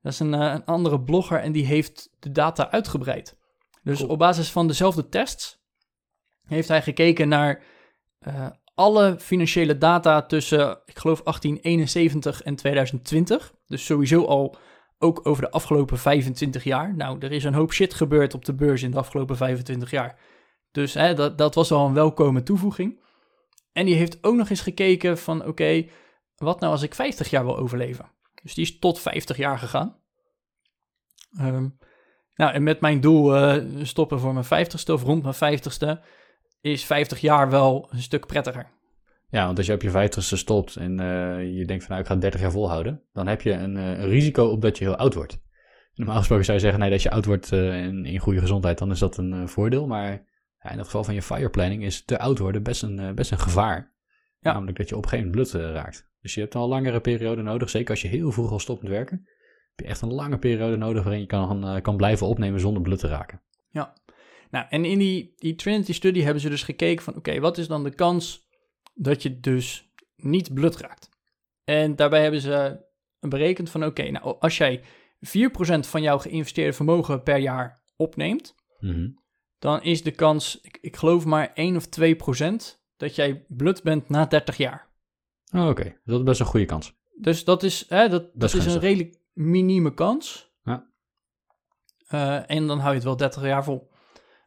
[0.02, 3.38] Dat is een, uh, een, andere blogger en die heeft de data uitgebreid.
[3.88, 4.10] Dus Cool.
[4.10, 5.60] op basis van dezelfde tests
[6.47, 7.63] heeft hij gekeken naar
[8.28, 13.54] uh, alle financiële data tussen, ik geloof, 1871 en 2020.
[13.67, 14.56] Dus sowieso al
[14.97, 16.95] ook over de afgelopen 25 jaar.
[16.95, 20.19] Nou, er is een hoop shit gebeurd op de beurs in de afgelopen 25 jaar.
[20.71, 23.04] Dus hè, dat, dat was al een welkome toevoeging.
[23.71, 25.91] En die heeft ook nog eens gekeken van, oké, okay,
[26.36, 28.12] wat nou als ik 50 jaar wil overleven?
[28.43, 30.02] Dus die is tot 50 jaar gegaan.
[31.39, 31.78] Um,
[32.38, 36.04] nou, en met mijn doel uh, stoppen voor mijn 50ste of rond mijn 50ste,
[36.62, 38.76] is 50 jaar wel een stuk prettiger.
[39.30, 42.08] Ja, want als je op je 50ste stopt en uh, je denkt van nou ik
[42.08, 44.95] ga 30 jaar volhouden, dan heb je een, uh, een risico op dat je heel
[44.95, 45.45] oud wordt.
[45.93, 48.91] Normaal gesproken zou je zeggen, nee, als je oud wordt en in goede gezondheid, dan
[48.91, 49.88] is dat een voordeel.
[49.88, 50.12] Maar
[50.60, 53.32] ja, in het geval van je fire planning is te oud worden best een, best
[53.32, 53.95] een gevaar.
[54.39, 54.52] Ja.
[54.52, 56.10] Namelijk dat je op een gegeven moment bloed raakt.
[56.21, 58.91] Dus je hebt een langere periode nodig, zeker als je heel vroeg al stopt met
[58.91, 59.28] werken.
[59.78, 63.00] Heb je echt een lange periode nodig waarin je kan, kan blijven opnemen zonder bloed
[63.00, 63.42] te raken.
[63.70, 63.94] Ja,
[64.50, 67.58] nou en in die, die Trinity Study hebben ze dus gekeken van oké, okay, wat
[67.58, 68.48] is dan de kans
[68.94, 71.10] dat je dus niet bloed raakt?
[71.63, 72.86] En daarbij hebben ze
[73.20, 74.84] berekend van oké, okay, nou als jij 4%
[75.80, 79.22] van jouw geïnvesteerde vermogen per jaar opneemt, mm -hmm.
[79.60, 84.10] dan is de kans, ik, ik, geloof maar 1 of 2% dat jij blut bent
[84.10, 84.90] na 30 jaar.
[85.54, 85.98] Oh, Oké, okay.
[86.04, 86.96] dat is best een goede kans.
[87.20, 90.52] Dus dat is, hè, dat, dat is een redelijk minieme kans.
[90.63, 90.89] Ja.
[92.10, 93.91] Uh, en dan hou je het wel 30 jaar vol.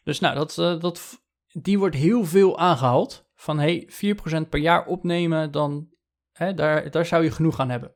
[0.05, 1.23] Dus nou, dat, uh, dat,
[1.53, 3.29] die wordt heel veel aangehaald.
[3.35, 3.89] Van hey,
[4.45, 5.89] 4% per jaar opnemen, dan
[6.33, 7.95] hè, daar, daar zou je genoeg aan hebben.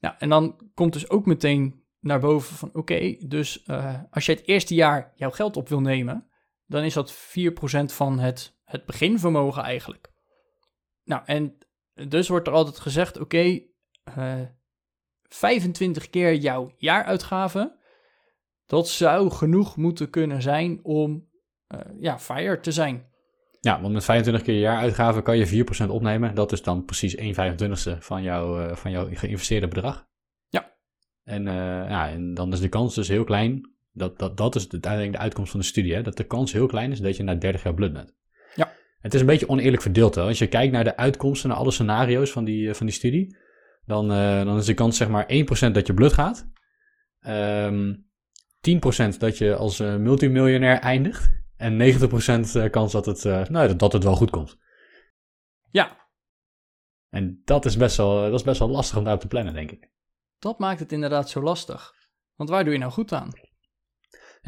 [0.00, 4.26] Nou, en dan komt dus ook meteen naar boven van oké, okay, dus uh, als
[4.26, 6.30] je het eerste jaar jouw geld op wil nemen,
[6.66, 7.16] dan is dat 4%
[7.84, 10.12] van het, het beginvermogen eigenlijk.
[11.04, 11.58] Nou, en
[12.08, 14.56] dus wordt er altijd gezegd, oké, okay,
[15.28, 17.78] 25 keer jouw jaaruitgaven,
[18.66, 21.28] dat zou genoeg moeten kunnen zijn om
[21.74, 23.06] uh, ja, fire te zijn.
[23.60, 26.34] Ja, want met 25 keer je jaaruitgaven kan je 4% opnemen.
[26.34, 30.06] Dat is dan precies 1 25ste van, jou, uh, van jouw geïnvesteerde bedrag.
[30.48, 30.74] Ja.
[31.24, 31.52] En, uh,
[31.88, 33.72] ja, en dan is de kans dus heel klein.
[33.92, 35.94] Dat, dat, dat is uiteindelijk de uitkomst van de studie.
[35.94, 38.14] Hè, dat de kans heel klein is dat je na 30 jaar blut bent.
[38.54, 38.72] Ja.
[39.00, 40.14] Het is een beetje oneerlijk verdeeld.
[40.14, 40.22] Hè.
[40.22, 43.36] Als je kijkt naar de uitkomsten, naar alle scenario's van die, van die studie.
[43.88, 46.50] Dan, uh, dan is de kans zeg maar 1% dat je blut gaat.
[47.26, 48.06] Um,
[49.14, 51.30] 10% dat je als uh, multimiljonair eindigt.
[51.56, 51.98] En
[52.66, 54.58] 90% kans dat het, nou, dat, dat het wel goed komt.
[55.70, 56.08] Ja.
[57.10, 59.70] En dat is, best wel, dat is best wel lastig om daarop te plannen, denk
[59.70, 59.90] ik.
[60.38, 61.94] Dat maakt het inderdaad zo lastig.
[62.34, 63.30] Want waar doe je nou goed aan?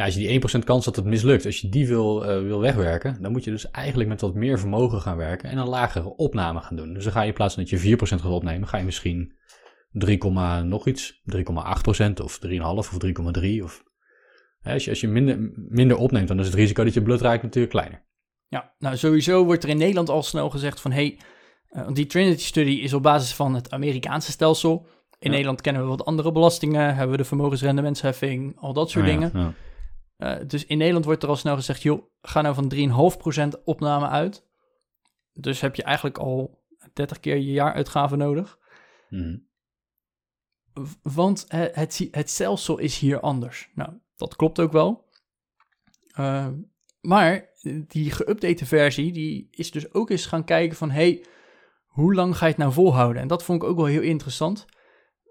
[0.01, 2.61] Ja, als je die 1% kans dat het mislukt, als je die wil, uh, wil
[2.61, 6.17] wegwerken, dan moet je dus eigenlijk met wat meer vermogen gaan werken en een lagere
[6.17, 6.95] opname gaan doen.
[6.95, 9.37] Dus dan ga je in plaats van dat je 4% gaat opnemen, ga je misschien
[9.91, 10.31] 3,
[10.65, 11.41] nog iets, 3,8%
[12.23, 13.83] of 3,5 of 3,3 of...
[14.63, 17.43] Als je, als je minder, minder opneemt, dan is het risico dat je bloed raakt
[17.43, 18.05] natuurlijk kleiner.
[18.49, 20.93] Ja, nou sowieso wordt er in Nederland al snel gezegd van...
[20.93, 21.19] hey,
[21.71, 24.87] uh, die Trinity-studie is op basis van het Amerikaanse stelsel.
[25.11, 25.31] In ja.
[25.31, 29.31] Nederland kennen we wat andere belastingen, hebben we de vermogensrendementsheffing, al dat soort ja, dingen.
[29.35, 29.55] Ja.
[30.21, 32.73] Uh, dus in Nederland wordt er al snel gezegd, joh, ga nou van
[33.55, 34.47] 3,5% opname uit.
[35.33, 38.59] Dus heb je eigenlijk al 30 keer je jaaruitgaven nodig.
[39.09, 39.49] Mm.
[41.03, 43.71] Want het, het, het, stelsel is hier anders.
[43.75, 45.09] Nou, dat klopt ook wel.
[46.19, 46.49] Uh,
[47.01, 50.91] maar die geüpdate versie, die is dus ook eens gaan kijken van...
[50.91, 51.25] hey,
[51.87, 53.23] hoe lang ga je het nou volhouden?
[53.23, 54.67] En dat vond ik ook wel heel interessant.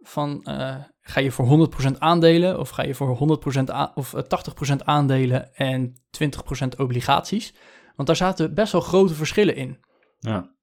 [0.02, 4.84] Van, uh, ga je voor 100% aandelen of ga je voor 100% a- of 80%
[4.86, 7.54] aandelen en 20% obligaties?
[7.96, 9.80] Want daar zaten best wel grote verschillen in.
[10.20, 10.56] Ja.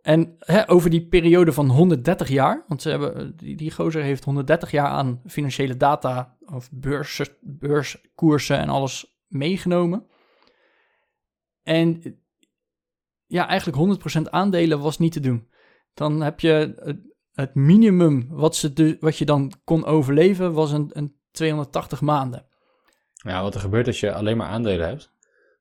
[0.00, 4.24] En hè, over die periode van 130 jaar, want ze hebben, die, die gozer heeft
[4.24, 10.06] 130 jaar aan financiële data of beurs, beurskoersen en alles meegenomen.
[11.62, 12.18] En
[13.26, 15.48] ja, eigenlijk 100% aandelen was niet te doen.
[15.94, 16.74] Dan heb je
[17.40, 22.46] het minimum wat, ze wat je dan kon overleven, was een, een 280 maanden.
[23.12, 25.12] Ja, wat er gebeurt als je alleen maar aandelen hebt,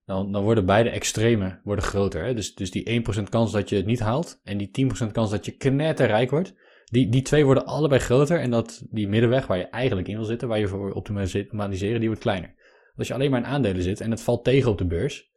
[0.05, 2.23] dan, dan worden beide extremen worden groter.
[2.23, 2.33] Hè?
[2.33, 5.45] Dus, dus die 1% kans dat je het niet haalt en die 10% kans dat
[5.45, 6.53] je knetterrijk wordt,
[6.85, 10.25] die, die twee worden allebei groter en dat, die middenweg waar je eigenlijk in wil
[10.25, 12.55] zitten, waar je voor optimaliseren, die wordt kleiner.
[12.95, 15.31] Als je alleen maar in aandelen zit en het valt tegen op de beurs,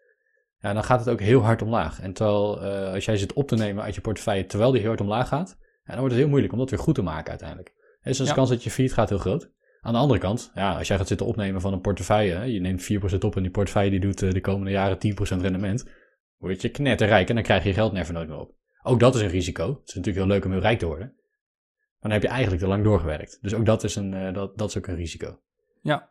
[0.59, 2.01] ja, dan gaat het ook heel hard omlaag.
[2.01, 4.89] En terwijl uh, als jij zit op te nemen uit je portefeuille terwijl die heel
[4.89, 7.31] hard omlaag gaat, ja, dan wordt het heel moeilijk om dat weer goed te maken
[7.31, 7.73] uiteindelijk.
[8.03, 8.33] Dus de ja.
[8.33, 9.51] kans dat je failliet gaat heel groot.
[9.81, 12.93] Aan de andere kant, ja, als jij gaat zitten opnemen van een portefeuille, je neemt
[13.15, 14.99] 4% op en die portefeuille die doet uh, de komende jaren
[15.39, 15.89] 10% rendement,
[16.37, 18.55] word je knetterrijk en dan krijg je je geld never nooit meer op.
[18.83, 19.69] Ook dat is een risico.
[19.69, 21.07] Het is natuurlijk heel leuk om heel rijk te worden.
[21.07, 23.39] Maar dan heb je eigenlijk te lang doorgewerkt.
[23.41, 25.41] Dus ook dat is, een, uh, dat, dat is ook een risico.
[25.81, 26.11] Ja.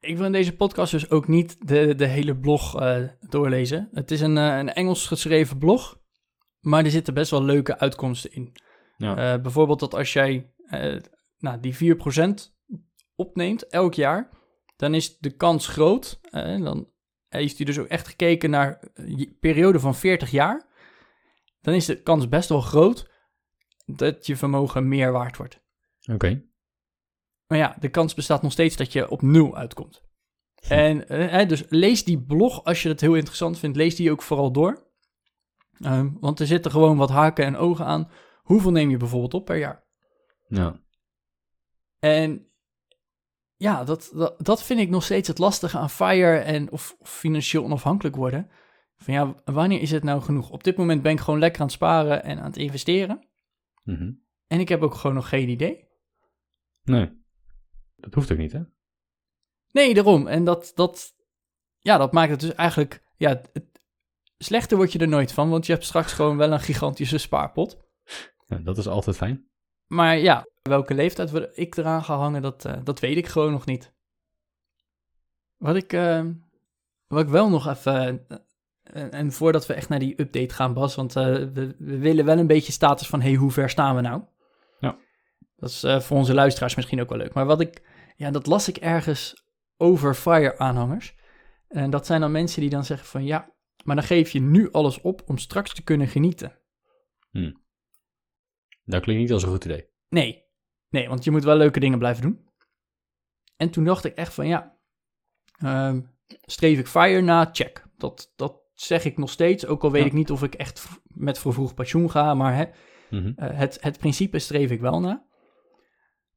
[0.00, 3.88] Ik wil in deze podcast dus ook niet de, de hele blog uh, doorlezen.
[3.92, 6.00] Het is een, een Engels geschreven blog,
[6.66, 8.52] maar er zitten best wel leuke uitkomsten in.
[8.96, 9.34] Ja.
[9.34, 11.00] Uh, bijvoorbeeld dat als jij uh,
[11.38, 11.98] nou, die 4%
[13.14, 14.30] opneemt elk jaar,
[14.76, 16.20] dan is de kans groot.
[16.30, 16.88] Uh, dan
[17.28, 20.66] heeft hij dus ook echt gekeken naar een periode van 40 jaar.
[21.60, 23.10] Dan is de kans best wel groot
[23.84, 25.60] dat je vermogen meer waard wordt.
[26.02, 26.12] Oké.
[26.12, 26.46] Okay.
[27.46, 30.04] Maar ja, de kans bestaat nog steeds dat je op nul uitkomt.
[30.68, 30.98] En
[31.48, 33.76] dus lees die blog als je het heel interessant vindt.
[33.76, 34.85] Lees die ook vooral door.
[35.80, 38.10] Uh, want er zitten gewoon wat haken en ogen aan.
[38.42, 39.84] Hoeveel neem je bijvoorbeeld op per jaar?
[40.48, 40.80] Ja.
[41.98, 42.46] En
[43.56, 47.10] ja, dat, dat, dat vind ik nog steeds het lastige aan FIRE en of, of
[47.10, 48.50] financieel onafhankelijk worden.
[48.96, 50.50] Van ja, wanneer is het nou genoeg?
[50.50, 53.28] Op dit moment ben ik gewoon lekker aan het sparen en aan het investeren.
[53.82, 54.24] Mm -hmm.
[54.46, 55.88] En ik heb ook gewoon nog geen idee.
[56.82, 57.24] Nee,
[57.96, 58.62] dat hoeft ook niet, hè?
[59.70, 60.26] Nee, daarom.
[60.26, 61.14] En dat, dat,
[61.78, 63.75] ja, dat maakt het dus eigenlijk, ja, het,
[64.38, 67.78] slechter word je er nooit van, want je hebt straks gewoon wel een gigantische spaarpot.
[68.46, 69.48] Ja, dat is altijd fijn.
[69.86, 73.66] Maar ja, welke leeftijd ik eraan ga hangen, dat, uh, dat weet ik gewoon nog
[73.66, 73.94] niet.
[75.56, 76.24] Wat ik, uh,
[77.06, 78.38] wat ik wel nog even, uh,
[78.82, 82.38] en, en, voordat we echt naar die update gaan, Bas, want we, we, willen wel
[82.38, 84.22] een beetje status van, hey, hoe ver staan we nou?
[84.78, 84.96] Ja.
[85.56, 87.32] Dat is voor onze luisteraars misschien ook wel leuk.
[87.32, 87.82] Maar wat ik,
[88.16, 89.44] ja, dat las ik ergens
[89.76, 91.14] over FIRE-aanhangers.
[91.68, 93.50] En dat zijn dan mensen die dan zeggen van, ja,
[93.84, 96.58] maar dan geef je nu alles op om straks te kunnen genieten.
[97.30, 97.64] Hmm.
[98.84, 99.88] Dat klinkt niet als een goed idee.
[100.08, 100.44] Nee,
[100.88, 102.48] nee, want je moet wel leuke dingen blijven doen.
[103.56, 104.78] En toen dacht ik echt van ja,
[105.64, 105.96] uh,
[106.28, 107.48] streef ik FIRE na?
[107.52, 107.84] Check.
[107.96, 110.06] Dat, dat zeg ik nog steeds, ook al weet Ja.
[110.06, 112.64] ik niet of ik echt met vervroegd pensioen ga, maar hè,
[113.10, 113.26] Mhm.
[113.26, 115.26] uh, het, het principe streef ik wel na.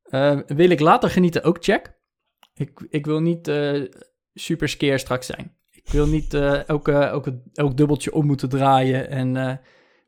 [0.10, 1.44] Uh, wil ik later genieten?
[1.44, 1.98] Ook check.
[2.54, 3.92] Ik, ik wil niet uh,
[4.34, 5.58] super skeer straks zijn.
[5.90, 9.56] Ik wil niet uh, elke, elke, elk dubbeltje om moeten draaien en uh,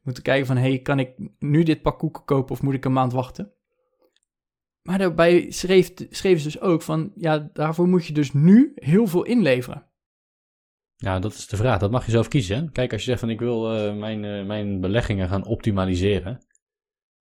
[0.02, 0.58] moeten kijken van...
[0.58, 3.54] hey, kan ik nu dit pak koeken kopen of moet ik een maand wachten?
[4.82, 9.08] Maar daarbij schreef, schreven ze dus ook van, ja, daarvoor moet je dus nu heel
[9.08, 9.86] veel inleveren.
[10.96, 11.80] Ja, dat is de vraag.
[11.80, 12.72] Dat mag je zelf kiezen.
[12.72, 16.46] Kijk, als je zegt van ik wil uh, mijn, mijn beleggingen gaan optimaliseren.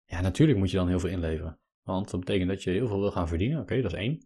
[0.05, 1.59] Ja, natuurlijk moet je dan heel veel inleveren.
[1.83, 3.61] Want dat betekent dat je heel veel wil gaan verdienen.
[3.61, 4.25] Oké, dat is één.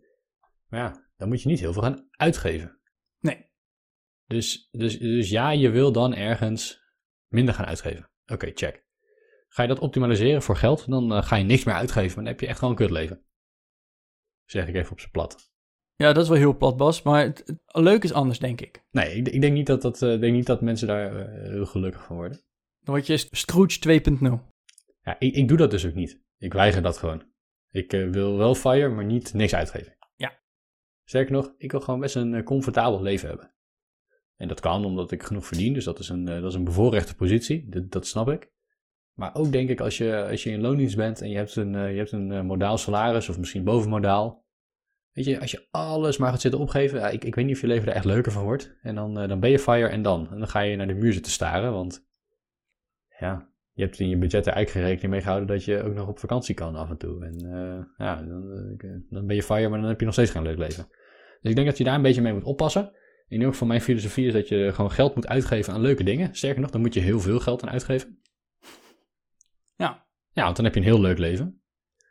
[0.69, 2.81] Maar ja, dan moet je niet heel veel gaan uitgeven.
[4.25, 6.81] Dus, dus, dus ja, je wil dan ergens
[7.27, 8.09] minder gaan uitgeven.
[8.23, 8.85] Oké, okay, check.
[9.47, 12.15] Ga je dat optimaliseren voor geld, dan uh, ga je niks meer uitgeven.
[12.15, 13.25] Maar dan heb je echt gewoon een kutleven.
[14.45, 15.51] Zeg ik even op zijn plat.
[15.95, 17.01] Ja, dat is wel heel plat, Bas.
[17.01, 18.83] Maar het, het, leuk is anders, denk ik.
[18.91, 21.65] Nee, ik, ik denk, niet dat dat, uh, denk niet dat mensen daar uh, heel
[21.65, 22.37] gelukkig van worden.
[22.79, 24.51] Dan word je Scrooge 2.0.
[25.01, 26.21] Ja, ik, ik doe dat dus ook niet.
[26.37, 27.23] Ik weiger dat gewoon.
[27.71, 29.97] Ik wil wel fire, maar niet niks uitgeven.
[30.15, 30.41] Ja.
[31.03, 33.52] Sterker nog, ik wil gewoon best een comfortabel leven hebben.
[34.35, 37.15] En dat kan omdat ik genoeg verdien, dus dat is een, dat is een bevoorrechte
[37.15, 37.69] positie.
[37.69, 38.51] Dat, dat snap ik.
[39.13, 41.71] Maar ook denk ik als je, als je in loondienst bent en je hebt een,
[41.71, 44.43] je hebt een modaal salaris of misschien bovenmodaal
[45.13, 47.67] Weet je, als je alles maar gaat zitten opgeven, ik, ik weet niet of je
[47.67, 48.75] leven er echt leuker van wordt.
[48.81, 50.31] En dan, dan ben je fire en dan.
[50.31, 52.07] En dan ga je naar de muur zitten staren, want
[53.19, 55.93] ja, je hebt in je budget er eigenlijk geen rekening mee gehouden dat je ook
[55.93, 57.25] nog op vakantie kan af en toe.
[57.25, 57.37] En
[57.97, 58.77] ja, dan,
[59.09, 60.87] dan ben je fire, maar dan heb je nog steeds geen leuk leven.
[61.41, 62.91] Dus ik denk dat je daar een beetje mee moet oppassen.
[63.27, 66.35] In ieder geval mijn filosofie is dat je gewoon geld moet uitgeven aan leuke dingen.
[66.35, 68.21] Sterker nog, dan moet je heel veel geld aan uitgeven.
[69.75, 70.05] Ja.
[70.31, 71.61] Ja, want dan heb je een heel leuk leven.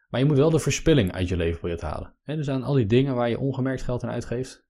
[0.08, 2.14] Maar je moet wel de verspilling uit je leven proberen te halen.
[2.22, 4.66] He, dus aan al die dingen waar je ongemerkt geld aan uitgeeft.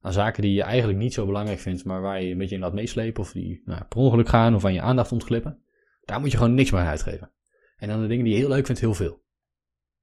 [0.00, 2.60] Aan zaken die je eigenlijk niet zo belangrijk vindt, maar waar je een beetje in
[2.60, 3.22] laat meeslepen.
[3.22, 5.62] Of die nou, per ongeluk gaan of aan je aandacht ontglippen.
[6.00, 7.32] Daar moet je gewoon niks meer aan uitgeven.
[7.76, 9.24] En dan de dingen die je heel leuk vindt, heel veel.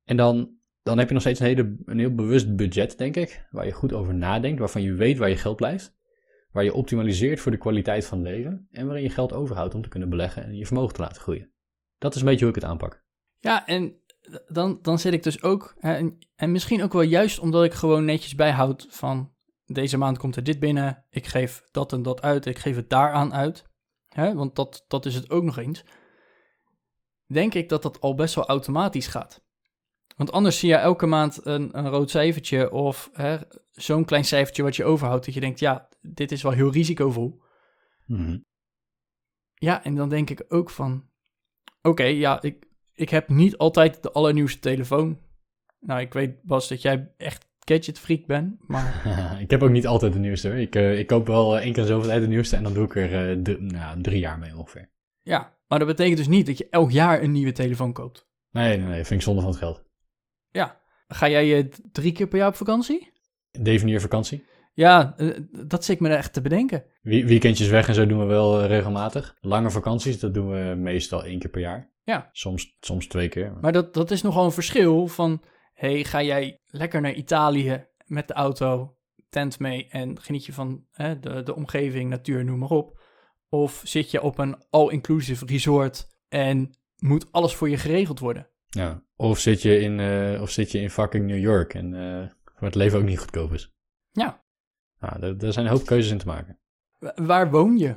[0.04, 3.48] En dan, dan heb je nog steeds een, hele, een heel bewust budget, denk ik.
[3.52, 5.96] Waar je goed over nadenkt, waarvan je weet waar je geld blijft.
[6.52, 8.68] Waar je optimaliseert voor de kwaliteit van leven.
[8.72, 11.52] En waarin je geld overhoudt om te kunnen beleggen en je vermogen te laten groeien.
[11.98, 13.04] Dat is een beetje hoe ik het aanpak.
[13.40, 14.02] Ja, en
[14.48, 18.06] dan, dan zit ik dus ook, en, en misschien ook wel juist omdat ik gewoon
[18.06, 19.34] netjes bijhoud van
[19.66, 22.90] deze maand komt er dit binnen, ik geef dat en dat uit, ik geef het
[22.90, 23.70] daaraan uit,
[24.08, 25.84] hè, want dat, dat is het ook nog eens,
[27.26, 29.43] denk ik dat dat al best wel automatisch gaat.
[30.16, 33.12] Want anders zie je elke maand een, een rood cijfertje of
[33.72, 37.42] zo'n klein cijfertje wat je overhoudt, dat je denkt, ja, dit is wel heel risicovol.
[38.06, 38.46] Mm
[39.54, 41.10] Ja, en dan denk ik ook van,
[41.82, 45.20] oké, ja, ik, ik heb niet altijd de allernieuwste telefoon.
[45.80, 49.06] Nou, ik weet Bas dat jij echt gadget freak bent, maar...
[49.42, 50.58] ik heb ook niet altijd de nieuwste hoor.
[50.58, 52.96] Ik, uh, ik koop wel één keer zoveel tijd de nieuwste en dan doe ik
[52.96, 54.92] er uh, de, nou, drie jaar mee ongeveer.
[55.22, 58.28] Ja, maar dat betekent dus niet dat je elk jaar een nieuwe telefoon koopt.
[58.52, 59.84] Nee, nee, nee, vind ik zonde van het geld.
[60.54, 60.82] Ja.
[61.08, 63.12] Ga jij uh, drie keer per jaar op vakantie?
[63.52, 64.46] Definieer vakantie.
[64.74, 65.16] Ja,
[65.52, 66.84] dat zit ik me er echt te bedenken.
[67.02, 69.36] Weekendjes weg en zo doen we wel regelmatig.
[69.40, 71.92] Lange vakanties, dat doen we meestal één keer per jaar.
[72.04, 72.30] Ja.
[72.32, 73.54] Soms, soms twee keer.
[73.62, 75.42] Maar dat, dat is nogal een verschil van...
[75.74, 78.98] hey, ga jij lekker naar Italië met de auto,
[79.30, 79.88] tent mee...
[79.90, 83.02] en geniet je van hè, de, de omgeving, natuur, noem maar op.
[83.50, 86.08] Of zit je op een all-inclusive resort...
[86.30, 88.48] en moet alles voor je geregeld worden.
[88.68, 91.74] Ja, of zit je in, uh, of zit je in fucking New York...
[91.74, 92.00] en uh,
[92.44, 93.74] waar het leven ook niet goedkoop is.
[94.12, 94.44] Ja.
[95.00, 96.60] Nou, er, zijn een hoop keuzes in te maken.
[97.16, 97.96] Waar woon je?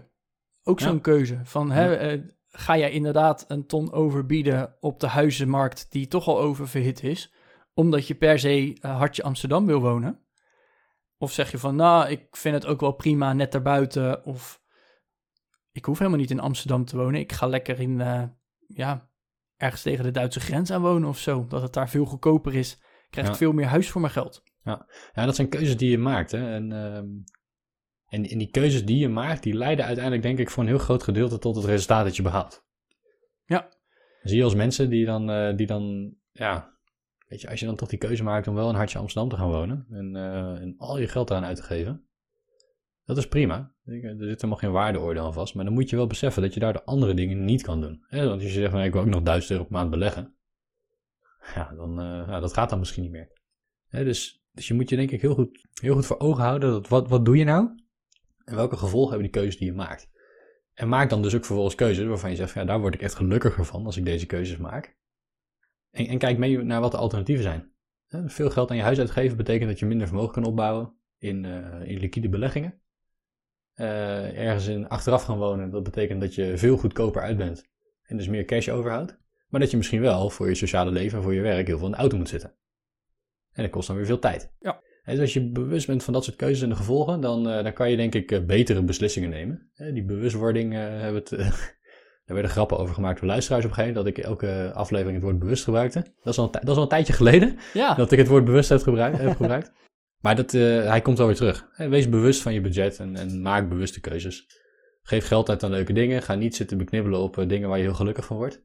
[0.63, 1.01] Ook zo'n ja.
[1.01, 1.41] keuze.
[1.45, 6.41] Van, hè, uh, ga jij inderdaad een ton overbieden op de huizenmarkt die toch al
[6.41, 7.35] oververhit is,
[7.75, 10.21] omdat je per se hartje Amsterdam wil wonen?
[11.19, 14.63] Of zeg je van, nou, ik vind het ook wel prima net daarbuiten, of
[15.73, 17.99] ik hoef helemaal niet in Amsterdam te wonen, ik ga lekker in,
[18.67, 19.11] ja,
[19.57, 22.79] ergens tegen de Duitse grens aan wonen of zo, dat het daar veel goedkoper is,
[23.11, 23.39] krijg ik ja.
[23.39, 24.43] veel meer huis voor mijn geld.
[24.63, 24.87] Ja.
[25.13, 26.31] ja, dat zijn keuzes die je maakt.
[26.31, 26.55] Hè?
[26.55, 30.63] En, uh, en, en, die keuzes die je maakt, die leiden uiteindelijk, denk ik, voor
[30.63, 32.65] een heel groot gedeelte tot het resultaat dat je behaalt.
[33.45, 33.69] Ja.
[34.23, 36.77] Zie je als mensen die dan, uh, die dan, ja,
[37.27, 39.37] weet je, als je dan toch die keuze maakt om wel in Hartje Amsterdam te
[39.37, 42.09] gaan wonen en, uh, en al je geld eraan uit te geven,
[43.05, 43.76] dat is prima.
[43.87, 46.61] Er zit helemaal geen waardeoordeel aan vast, maar dan moet je wel beseffen dat je
[46.61, 48.05] daar de andere dingen niet kan doen.
[48.11, 50.35] Want als je zegt, van, ik wil ook nog 1000 euro per maand beleggen,
[51.55, 53.31] ja, dan, uh, dat gaat dan misschien niet meer.
[53.91, 56.71] Dus dus je moet je denk ik heel goed, heel goed voor ogen houden.
[56.71, 57.69] Dat wat, wat doe je nou?
[58.45, 60.11] En welke gevolgen hebben die keuzes die je maakt?
[60.73, 63.15] En maak dan dus ook vervolgens keuzes waarvan je zegt, ja, daar word ik echt
[63.15, 64.97] gelukkiger van als ik deze keuzes maak.
[65.91, 67.73] En, en kijk mee naar wat de alternatieven zijn.
[68.27, 71.89] Veel geld aan je huis uitgeven betekent dat je minder vermogen kan opbouwen in, uh,
[71.89, 72.81] in liquide beleggingen.
[73.77, 77.65] Uh, ergens in achteraf gaan wonen, dat betekent dat je veel goedkoper uit bent
[78.03, 79.19] en dus meer cash overhoudt.
[79.49, 81.87] Maar dat je misschien wel voor je sociale leven en voor je werk heel veel
[81.87, 82.55] in de auto moet zitten.
[83.53, 84.53] En dat kost dan weer veel tijd.
[84.61, 84.81] Ja.
[85.03, 87.63] En dus als je bewust bent van dat soort keuzes en de gevolgen, dan, uh,
[87.63, 89.71] dan kan je denk ik uh, betere beslissingen nemen.
[89.93, 91.75] Die bewustwording hebben we het
[92.27, 95.15] Daar werden grappen over gemaakt door luisteraars op een gegeven moment, dat ik elke aflevering
[95.15, 96.05] het woord bewust gebruikte.
[96.23, 98.69] Dat is al dat is al een tijdje geleden, Ja, dat ik het woord bewust
[98.69, 99.19] heb gebruikt.
[99.19, 99.73] heb gebruikt.
[100.27, 101.69] Maar dat, eh, hij komt wel weer terug.
[101.77, 104.47] Wees bewust van je budget en, en maak bewuste keuzes.
[105.03, 106.23] Geef geld uit aan leuke dingen.
[106.23, 108.65] Ga niet zitten beknibbelen op eh, dingen waar je heel gelukkig van wordt.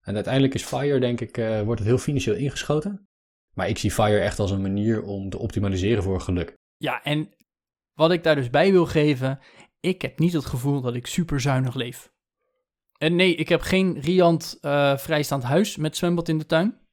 [0.00, 3.08] En uiteindelijk is FIRE, denk ik, eh, wordt het heel financieel ingeschoten.
[3.54, 6.54] Maar ik zie FIRE echt als een manier om te optimaliseren voor geluk.
[6.76, 7.28] ja, en
[7.92, 9.38] wat ik daar dus bij wil geven,
[9.80, 12.12] ik heb niet het gevoel dat ik super zuinig leef.
[12.98, 14.58] En nee, ik heb geen riant
[14.96, 16.83] vrijstaand huis met zwembad in de tuin.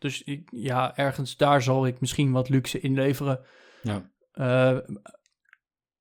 [0.00, 3.44] Dus ik, ja, ergens daar zal ik misschien wat luxe inleveren.
[3.82, 4.10] Ja.
[4.32, 4.78] Eh,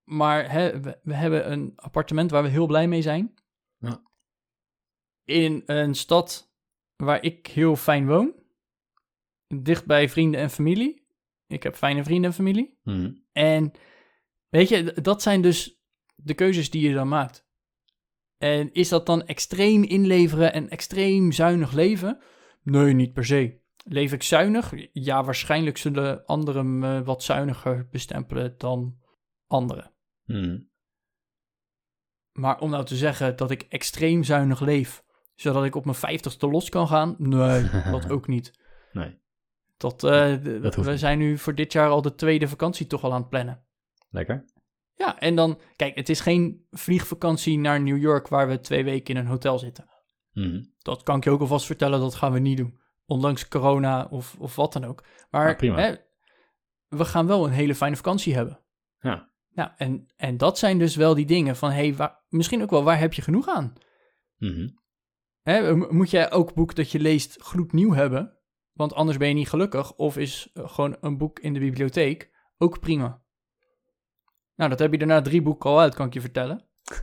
[0.04, 3.34] maar hè, we, we hebben een appartement waar we heel blij mee zijn.
[3.78, 4.02] Ja.
[5.24, 6.54] In een stad
[6.96, 8.34] waar ik heel fijn woon.
[9.48, 11.08] Dicht bij vrienden en familie.
[11.48, 12.78] Ik heb fijne vrienden en familie.
[12.84, 13.14] Mhm.
[13.32, 13.72] En
[14.50, 15.82] weet je, dat zijn dus
[16.16, 17.48] de keuzes die je dan maakt.
[18.38, 22.22] En is dat dan extreem inleveren en extreem zuinig leven?
[22.64, 23.60] Nee, niet per se.
[23.86, 24.74] Leef ik zuinig?
[24.94, 28.98] Ja, waarschijnlijk zullen anderen me wat zuiniger bestempelen dan
[29.48, 29.92] anderen.
[30.26, 30.60] Mhm.
[32.32, 35.04] Maar om nou te zeggen dat ik extreem zuinig leef,
[35.36, 37.16] zodat ik op mijn vijftigste los kan gaan?
[37.18, 38.60] Nee, dat ook niet.
[38.92, 39.18] Nee,
[39.78, 41.00] Dat, eh, Dat we niet.
[41.00, 43.64] zijn nu voor dit jaar al de tweede vakantie toch al aan het plannen.
[44.10, 44.46] lekker.
[44.96, 49.16] Ja, en dan, kijk, het is geen vliegvakantie naar New York waar we twee weken
[49.16, 49.90] in een hotel zitten.
[50.32, 50.64] Mhm.
[50.78, 52.80] Dat kan ik je ook alvast vertellen, dat gaan we niet doen.
[53.10, 55.04] Ondanks corona of, of wat dan ook.
[55.30, 55.78] Maar prima.
[55.80, 55.96] Hè,
[56.88, 58.60] we gaan wel een hele fijne vakantie hebben.
[59.00, 59.32] Ja.
[59.50, 61.96] Nou, en, en dat zijn dus wel die dingen van, hey,
[62.30, 63.74] misschien ook wel, waar heb je genoeg aan?
[64.38, 64.70] Mhm.
[65.42, 68.38] Hè, m- moet jij ook boek dat je leest gloednieuw hebben?
[68.74, 69.94] Want anders ben je niet gelukkig.
[69.96, 73.22] Of is eh, gewoon een boek in de bibliotheek ook prima.
[74.56, 76.66] Nou, dat heb je daarna drie boeken al uit, kan ik je vertellen.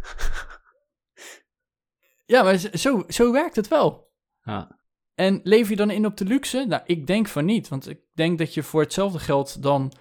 [2.27, 4.13] ja, maar zo, zo werkt het wel.
[4.43, 4.79] Ja.
[5.17, 6.65] En leef je dan in op de luxe?
[6.69, 7.69] Nou, ik denk van niet.
[7.69, 9.93] Want ik denk dat je voor hetzelfde geld dan...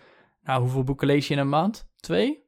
[0.43, 1.87] Nou, hoeveel boeken lees je in een maand?
[1.95, 2.43] Twee?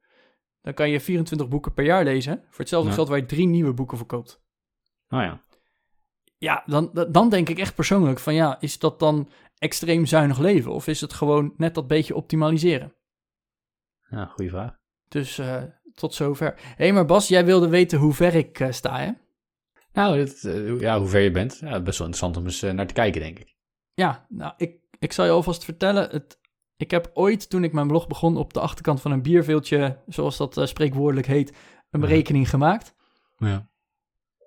[0.62, 2.44] Dan kan je 24 boeken per jaar lezen.
[2.50, 2.96] Voor hetzelfde Ja.
[2.96, 4.42] geld waar je drie nieuwe boeken verkoopt.
[5.10, 5.44] Oh ja.
[6.38, 10.38] Ja, dan, dan- dan denk ik echt persoonlijk van ja, is dat dan extreem zuinig
[10.40, 10.72] leven?
[10.72, 12.94] Of is het gewoon net dat beetje optimaliseren?
[14.10, 14.78] Ja, goede vraag.
[15.08, 16.54] Dus eh, tot zover.
[16.58, 19.12] Hé, hey, maar Bas, jij wilde weten hoe ver ik eh, sta, hè?
[19.98, 22.72] Nou, dit, eh, ja, hoe ver je bent, ja, best wel interessant om eens eh,
[22.72, 23.56] naar te kijken, denk ik.
[23.94, 26.10] Ja, nou, ik, ik zal je alvast vertellen.
[26.10, 26.40] Het,
[26.76, 30.38] ik heb ooit, toen ik mijn blog begon, op de achterkant van een bierveeltje, zoals
[30.38, 32.08] dat eh, spreekwoordelijk heet, een Ja.
[32.08, 32.96] berekening gemaakt.
[33.38, 33.70] Ja.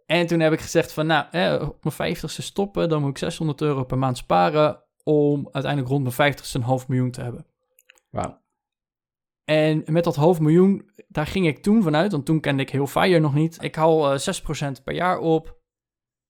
[0.06, 3.18] En toen heb ik gezegd van, nou, eh, op mijn vijftigste stoppen, dan moet ik
[3.18, 7.46] 600 euro per maand sparen om uiteindelijk rond mijn vijftigste een half miljoen te hebben.
[8.10, 8.40] Wauw.
[9.50, 12.86] En met dat half miljoen, daar ging ik toen vanuit, want toen kende ik heel
[12.86, 13.58] Fire nog niet.
[13.62, 15.58] Ik haal eh 6% per jaar op.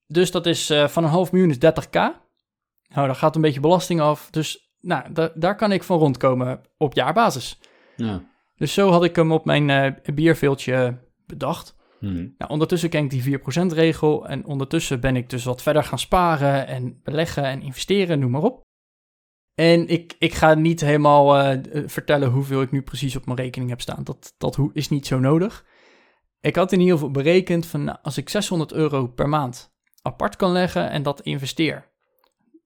[0.06, 1.90] Dus dat is eh, van een half miljoen is 30k.
[1.92, 4.30] Nou, daar gaat een beetje belasting af.
[4.30, 7.60] Dus nou, da- daar kan ik van rondkomen op jaarbasis.
[7.96, 8.22] Ja.
[8.56, 11.76] Dus zo had ik hem op mijn eh bierveeltje bedacht.
[12.00, 12.14] Mhm.
[12.38, 15.98] Nou, ondertussen ken ik die 4% regel en ondertussen ben ik dus wat verder gaan
[15.98, 18.68] sparen en beleggen en investeren, noem maar op.
[19.54, 23.70] En ik, ik ga niet helemaal eh, vertellen hoeveel ik nu precies op mijn rekening
[23.70, 24.04] heb staan.
[24.04, 25.64] Dat, dat is niet zo nodig.
[26.40, 30.36] Ik had in ieder geval berekend van nou, als ik 600 euro per maand apart
[30.36, 31.90] kan leggen en dat investeer,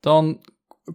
[0.00, 0.44] dan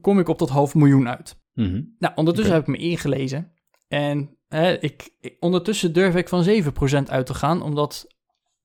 [0.01, 1.37] kom ik op dat half miljoen uit.
[1.53, 1.81] Mhm.
[1.99, 3.51] Nou, ondertussen heb ik me ingelezen.
[3.87, 8.07] En hè, ik, ik- ondertussen durf ik van 7% uit te gaan, omdat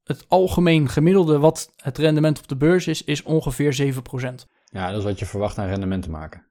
[0.05, 4.47] het algemeen gemiddelde wat het rendement op de beurs is, is ongeveer 7%.
[4.65, 6.47] Ja, dat is wat je verwacht aan rendement te maken.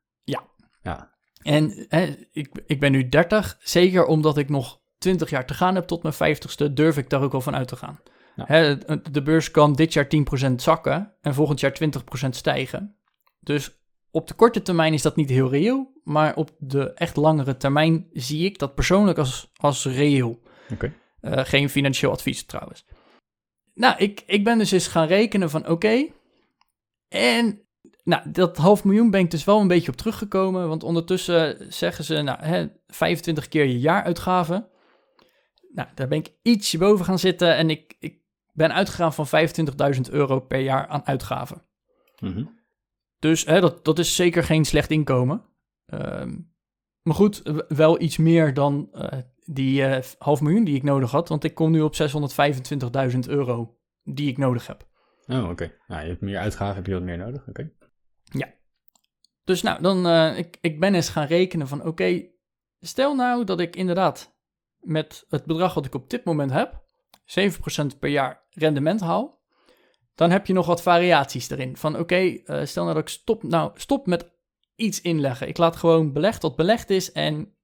[0.83, 1.11] Ja.
[1.41, 5.75] En hè, ik, ik ben nu 30, zeker omdat ik nog 20 jaar te gaan
[5.75, 7.99] heb tot mijn 50ste, durf ik daar ook wel van uit te gaan.
[8.35, 8.43] Ja.
[8.47, 8.77] Hè,
[9.11, 10.07] de beurs kan dit jaar
[10.49, 11.77] 10% zakken en volgend jaar
[12.25, 12.97] 20% stijgen.
[13.39, 13.77] Dus
[14.11, 18.07] op de korte termijn is dat niet heel reëel, maar op de echt langere termijn
[18.11, 20.41] zie ik dat persoonlijk als, als reëel.
[21.19, 22.85] Eh, geen financieel advies trouwens.
[23.73, 26.07] Nou, ik, ik ben dus eens gaan rekenen van oké.
[27.07, 27.62] En
[28.03, 30.67] nou, dat half miljoen ben ik dus wel een beetje op teruggekomen.
[30.67, 34.67] Want ondertussen zeggen ze, nou, hè, 25 keer je jaaruitgaven.
[35.73, 37.55] Nou, daar ben ik ietsje boven gaan zitten.
[37.55, 39.27] En ik, ik ben uitgegaan van
[39.95, 41.61] 25.000 euro per jaar aan uitgaven.
[42.19, 42.45] Mhm.
[43.19, 45.43] Dus hè, dat, dat is zeker geen slecht inkomen.
[45.85, 46.35] Ehm,
[47.01, 51.29] maar goed, wel iets meer dan eh, die eh, half miljoen die ik nodig had.
[51.29, 51.95] Want ik kom nu op
[53.11, 54.87] 625.000 euro die ik nodig heb.
[55.27, 55.71] Oh, oké.
[55.87, 57.47] Ja, je hebt meer uitgaven, heb je wat meer nodig.
[57.47, 57.71] Oké.
[59.43, 62.27] Dus nou, dan eh, ik, ik ben eens gaan rekenen van oké,
[62.79, 64.35] stel nou dat ik inderdaad
[64.79, 66.83] met het bedrag wat ik op dit moment heb,
[67.93, 69.41] 7% per jaar rendement haal.
[70.15, 71.77] dan heb je nog wat variaties erin.
[71.77, 74.31] Van oké, eh, stel nou dat ik stop, nou, stop met
[74.75, 75.47] iets inleggen.
[75.47, 77.55] Ik laat gewoon belegd wat belegd is en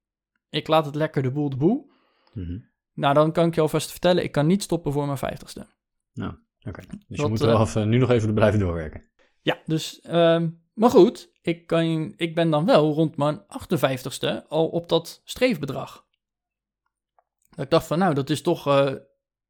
[0.50, 1.92] ik laat het lekker de boel de boel.
[2.34, 2.60] Mhm.
[2.94, 5.68] Nou, dan kan ik je alvast vertellen, ik kan niet stoppen voor mijn vijftigste.
[6.14, 6.82] Nou, oké.
[6.82, 9.09] Dus Wat, je moet wel eh, even, nu nog even blijven doorwerken.
[9.42, 14.68] Ja, dus, ehm, maar goed, ik, kan, ik ben dan wel rond mijn 58ste al
[14.68, 16.08] op dat streefbedrag.
[17.50, 18.94] Dat ik dacht van, nou, dat is toch eh,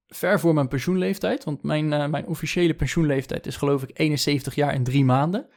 [0.08, 1.44] ver voor mijn pensioenleeftijd.
[1.44, 5.50] Want mijn, eh, mijn officiële pensioenleeftijd is geloof ik 71 jaar en drie maanden.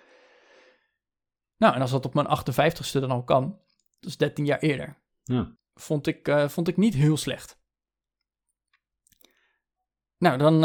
[1.56, 3.60] Nou, en als dat op mijn 58ste dan al kan,
[4.00, 4.96] dat is 13 jaar eerder.
[5.22, 5.56] Ja.
[5.74, 7.60] Vond ik, eh, vond ik niet heel slecht.
[10.18, 10.64] Nou, dan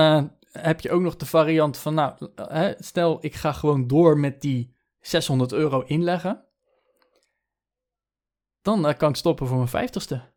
[0.52, 4.42] heb je ook nog de variant van, nou, hè, stel ik ga gewoon door met
[4.42, 6.46] die 600 euro inleggen.
[8.62, 10.36] Dan eh, kan ik stoppen voor mijn 50ste.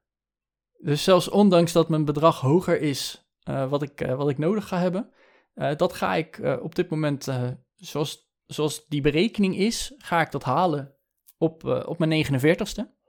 [0.78, 4.68] Dus zelfs ondanks dat mijn bedrag hoger is eh, wat, ik, eh, wat ik nodig
[4.68, 5.12] ga hebben,
[5.76, 7.28] dat ga ik op dit moment,
[7.76, 10.94] zoals, zoals die berekening is, ga ik dat halen
[11.38, 12.99] op, op mijn 49ste.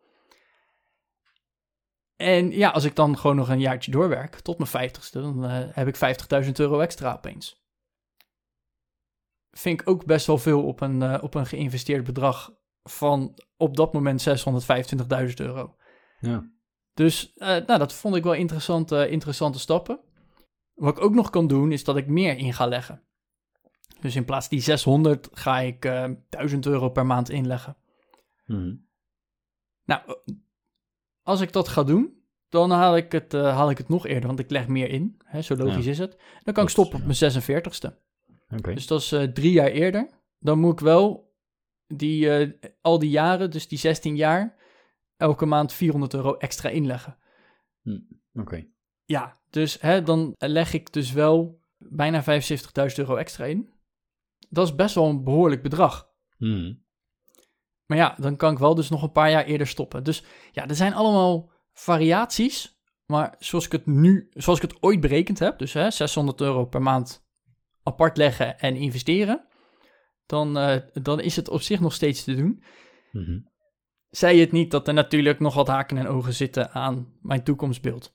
[2.22, 5.60] En ja, als ik dan gewoon nog een jaartje doorwerk tot mijn 50ste, dan eh,
[5.72, 5.96] heb ik
[6.46, 7.64] 50.000 euro extra opeens.
[9.52, 12.52] Vind ik ook best wel veel op een, eh, op een geïnvesteerd bedrag
[12.84, 15.76] van op dat moment 625.000 euro.
[16.20, 16.52] Ja.
[16.94, 20.00] Dus eh, nou, dat vond ik wel interessante, interessante stappen.
[20.74, 23.04] Wat ik ook nog kan doen, is dat ik meer in ga leggen.
[24.00, 27.78] Dus in plaats die 600 ga ik eh 1000 euro per maand inleggen.
[28.46, 28.76] Mhm.
[29.86, 30.02] Nou,
[31.32, 34.28] als ik dat ga doen, dan haal ik het, eh, haal ik het nog eerder,
[34.28, 35.18] want ik leg meer in.
[35.26, 35.92] Hè, zo logisch Ja.
[35.92, 36.12] is het.
[36.12, 37.98] Dan kan Dat ik stoppen op mijn 46ste.
[38.50, 38.74] Oké.
[38.74, 40.10] Dus dat is eh, drie jaar eerder.
[40.40, 41.34] Dan moet ik wel
[41.88, 44.56] die, eh, al die jaren, dus die 16 jaar,
[45.18, 47.18] elke maand 400 euro extra inleggen.
[48.34, 48.66] Oké.
[49.06, 53.70] Ja, dus hè, dan leg ik dus wel bijna 75.000 euro extra in.
[54.50, 56.10] Dat is best wel een behoorlijk bedrag.
[56.38, 56.74] Mhm.
[57.92, 60.04] Maar ja, dan kan ik wel dus nog een paar jaar eerder stoppen.
[60.04, 62.80] Dus ja, er zijn allemaal variaties.
[63.06, 66.66] Maar zoals ik het nu, zoals ik het ooit berekend heb, dus hè, 600 euro
[66.66, 67.26] per maand
[67.84, 69.48] apart leggen en investeren,
[70.26, 72.64] dan, eh, dan is het op zich nog steeds te doen.
[73.12, 73.40] Mhm.
[74.10, 78.12] Zei het niet dat er natuurlijk nog wat haken en ogen zitten aan mijn toekomstbeeld.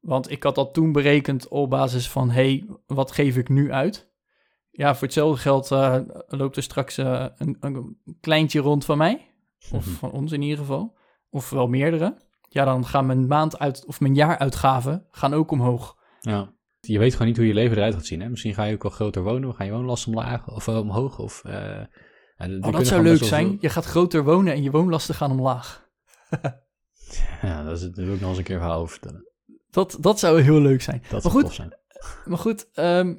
[0.00, 4.07] Want ik had dat toen berekend op basis van, hey, wat geef ik nu uit?
[4.78, 9.30] Ja, voor hetzelfde geld eh, loopt er straks eh, een, een kleintje rond van mij.
[9.72, 9.94] Of Mhm.
[9.94, 10.96] van ons in ieder geval.
[11.30, 12.16] Of wel meerdere.
[12.48, 15.96] Ja, dan gaan mijn maand uit, of mijn jaaruitgaven gaan ook omhoog.
[16.20, 16.52] Ja.
[16.80, 18.20] Je weet gewoon niet hoe je leven eruit gaat zien.
[18.20, 18.28] Hè?
[18.28, 19.54] Misschien ga je ook al groter wonen.
[19.54, 21.18] Gaan je woonlasten omlaag of eh, omhoog?
[21.18, 21.88] Of, ja,
[22.36, 23.56] er Oh, dat zou leuk wel zijn.
[23.60, 25.88] Je gaat groter wonen en je woonlasten gaan omlaag.
[27.42, 29.26] Ja, dat, is, daar wil ik nog eens een keer verhaal over vertellen.
[29.70, 31.02] Dat, dat zou heel leuk zijn.
[31.02, 31.76] Dat Maar zou goed, zijn.
[32.24, 33.14] Maar goed, ehm,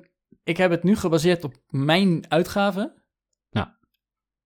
[0.49, 3.03] ik heb het nu gebaseerd op mijn uitgaven.
[3.49, 3.77] Ja.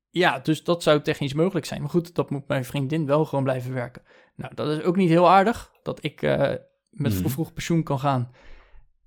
[0.10, 1.82] Ja, dus dat zou technisch mogelijk zijn.
[1.82, 4.02] Maar goed, dat moet mijn vriendin wel gewoon blijven werken.
[4.36, 6.54] Nou, dat is ook niet heel aardig, dat ik eh,
[6.90, 7.28] met Mhm.
[7.30, 8.32] vroeg, pensioen kan gaan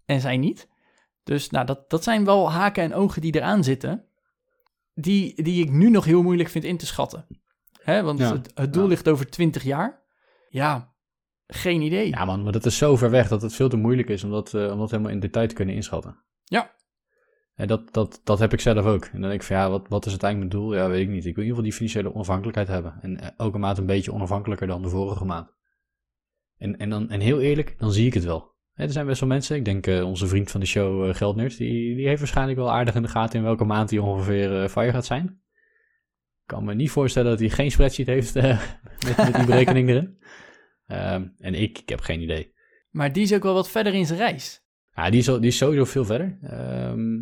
[0.04, 0.68] en zij niet.
[1.22, 4.04] Dus nou, dat, dat zijn wel haken en ogen die eraan zitten,
[4.94, 7.26] die, die ik nu nog heel moeilijk vind in te schatten.
[7.82, 8.32] Hè, want Ja.
[8.32, 8.88] het, het doel Ja.
[8.88, 10.02] ligt over 20 jaar.
[10.48, 10.94] Ja,
[11.46, 12.08] geen idee.
[12.08, 14.30] Ja man, maar dat is zo ver weg dat het veel te moeilijk is om
[14.30, 16.18] dat, eh, om dat helemaal in detail te kunnen inschatten.
[16.44, 16.74] Ja.
[17.56, 19.04] En dat, dat, dat heb ik zelf ook.
[19.04, 20.74] En dan denk ik van ja, wat, wat is uiteindelijk mijn doel?
[20.74, 21.26] Ja, weet ik niet.
[21.26, 22.98] Ik wil in ieder geval die financiële onafhankelijkheid hebben.
[23.00, 25.54] En eh, elke maand een beetje onafhankelijker dan de vorige maand.
[26.58, 28.54] En, en, dan, en heel eerlijk, dan zie ik het wel.
[28.74, 31.96] Er zijn best wel mensen, ik denk eh, onze vriend van de show, Geldnerd, die,
[31.96, 34.92] die heeft waarschijnlijk wel aardig in de gaten in welke maand hij ongeveer eh fire
[34.92, 35.24] gaat zijn.
[36.42, 38.34] Ik kan me niet voorstellen dat hij geen spreadsheet heeft
[39.06, 40.18] met, met die berekening erin.
[40.86, 42.52] Ehm, en ik, ik heb geen idee.
[42.90, 44.64] Maar die is ook wel wat verder in zijn reis.
[44.94, 46.38] Ja, die is, al- die is sowieso veel verder.
[46.42, 47.14] Ehm,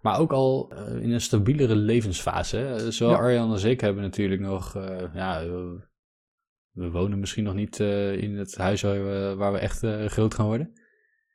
[0.00, 2.56] maar ook al eh, in een stabielere levensfase.
[2.56, 2.90] hè.
[2.90, 3.20] Zowel Ja.
[3.20, 4.76] Arjan als ik hebben natuurlijk nog...
[4.76, 5.88] eh, ja, we,
[6.70, 10.04] we wonen misschien nog niet eh, in het huis waar we, waar we echt eh,
[10.06, 10.72] groot gaan worden.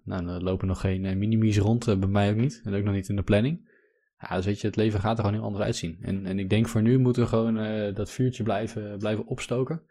[0.03, 2.61] Nou, er lopen nog geen minimies rond, eh, bij mij ook niet.
[2.63, 3.73] En ook nog niet in de planning.
[4.19, 5.97] Ja, dus weet je, het leven gaat er gewoon heel anders uitzien.
[6.01, 9.81] En, en ik denk voor nu moeten we gewoon eh, dat vuurtje blijven, blijven opstoken.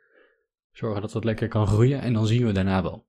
[0.72, 3.06] Zorgen dat dat lekker kan groeien en dan zien we daarna wel.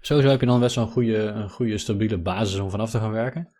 [0.00, 2.98] Sowieso heb je dan best wel een goede, een goede stabiele basis om vanaf te
[2.98, 3.52] gaan werken.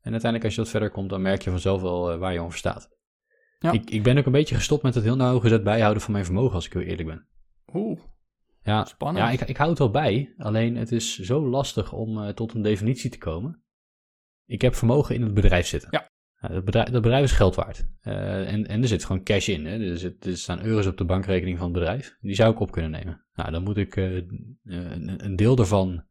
[0.00, 2.40] En uiteindelijk als je wat verder komt, dan merk je vanzelf wel eh, waar je
[2.40, 2.88] over staat.
[3.58, 3.72] Ja.
[3.72, 6.54] Ik, ik ben ook een beetje gestopt met het heel nauwgezet bijhouden van mijn vermogen,
[6.54, 7.28] als ik heel eerlijk ben.
[7.74, 8.00] Oeh,
[8.62, 9.26] Ja, spannend.
[9.26, 12.54] ja ik, ik hou het wel bij, alleen het is zo lastig om eh, tot
[12.54, 13.62] een definitie te komen.
[14.46, 15.88] Ik heb vermogen in het bedrijf zitten.
[15.92, 16.10] Ja.
[16.40, 17.88] Nou, dat, bedrijf, dat bedrijf is geld waard.
[18.00, 19.66] Eh, en, en er zit gewoon cash in.
[19.66, 19.90] Hè.
[19.90, 22.16] Er, zit, er staan euro's op de bankrekening van het bedrijf.
[22.20, 23.24] Die zou ik op kunnen nemen.
[23.34, 24.58] Nou, dan moet ik een,
[25.16, 26.04] een deel daarvan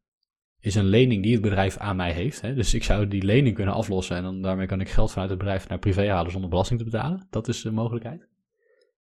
[0.67, 2.41] is een lening die het bedrijf aan mij heeft.
[2.41, 2.53] Hè?
[2.53, 5.39] Dus ik zou die lening kunnen aflossen en dan, daarmee kan ik geld vanuit het
[5.39, 7.27] bedrijf naar privé halen zonder belasting te betalen.
[7.29, 8.27] Dat is de mogelijkheid.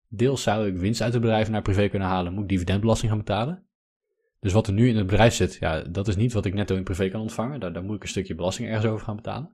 [0.09, 3.21] Deels zou ik winst uit het bedrijf naar privé kunnen halen, moet ik dividendbelasting gaan
[3.21, 3.67] betalen.
[4.41, 6.77] Dus wat er nu in het bedrijf zit, ja, dat is niet wat ik netto
[6.77, 7.61] in privé kan ontvangen.
[7.61, 9.51] Daar, daar moet ik een stukje belasting ergens over gaan betalen.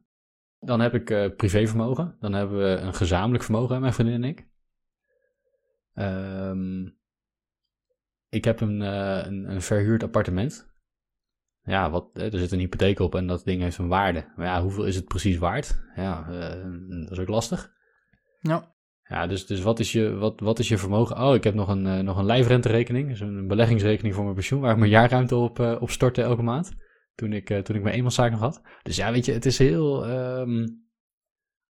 [0.60, 2.16] Dan heb ik uh, privévermogen.
[2.20, 4.46] Dan hebben we een gezamenlijk vermogen, mijn vriendin en ik.
[5.94, 6.96] Um,
[8.28, 10.71] ik heb een, uh, een, een, verhuurd appartement.
[11.64, 14.24] Ja, wat, er zit een hypotheek op en dat ding heeft een waarde.
[14.36, 15.80] Maar ja, hoeveel is het precies waard?
[15.96, 17.72] Ja, uh, dat is ook lastig.
[18.40, 18.70] Ja.
[19.02, 21.22] Ja, dus, dus wat, is je, wat, wat is je vermogen?
[21.22, 23.08] Oh, ik heb nog een, uh, nog een lijfrenterekening.
[23.08, 26.42] Dus een beleggingsrekening voor mijn pensioen, waar ik mijn jaarruimte op, uh, op stortte elke
[26.42, 26.72] maand.
[27.14, 28.62] Toen ik, toen ik mijn eenmanszaak nog had.
[28.82, 30.60] Dus ja, weet je, het is heel, um,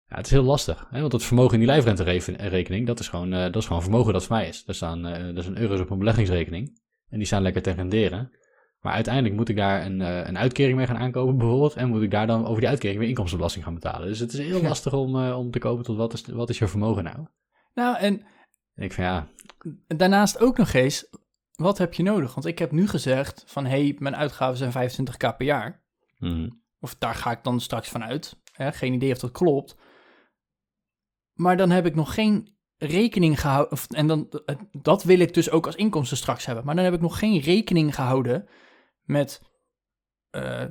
[0.07, 0.87] ja, het is heel lastig.
[0.91, 1.01] Hè?
[1.01, 4.37] Want het vermogen in die lijfrenterekening, dat is gewoon, dat is gewoon vermogen dat voor
[4.37, 4.65] mij is.
[4.67, 6.81] Er staan, er zijn euro's op een beleggingsrekening.
[7.09, 8.31] En die staan lekker te renderen.
[8.83, 11.75] Maar uiteindelijk moet ik daar een, een uitkering mee gaan aankopen bijvoorbeeld.
[11.75, 14.09] En moet ik daar dan over die uitkering weer inkomstenbelasting gaan betalen.
[14.09, 16.69] Dus het is heel lastig om, om te kopen tot wat is, wat is je
[16.69, 17.27] vermogen nou.
[17.75, 18.23] Nou, en,
[18.75, 19.29] en ik vind ja...
[19.87, 21.09] Daarnaast ook nog eens,
[21.55, 22.35] wat heb je nodig?
[22.35, 25.83] Want ik heb nu gezegd van, hé, hey, mijn uitgaven zijn 25k per jaar.
[26.19, 26.63] Mm.
[26.81, 28.41] Of daar ga ik dan straks vanuit.
[28.53, 28.73] Hè?
[28.73, 29.77] Geen idee of dat klopt.
[31.33, 33.79] Maar dan heb ik nog geen rekening gehouden.
[33.89, 34.29] En dan,
[34.73, 36.65] dat wil ik dus ook als inkomsten straks hebben.
[36.65, 38.49] Maar dan heb ik nog geen rekening gehouden
[39.13, 39.43] met.
[40.31, 40.65] Uh,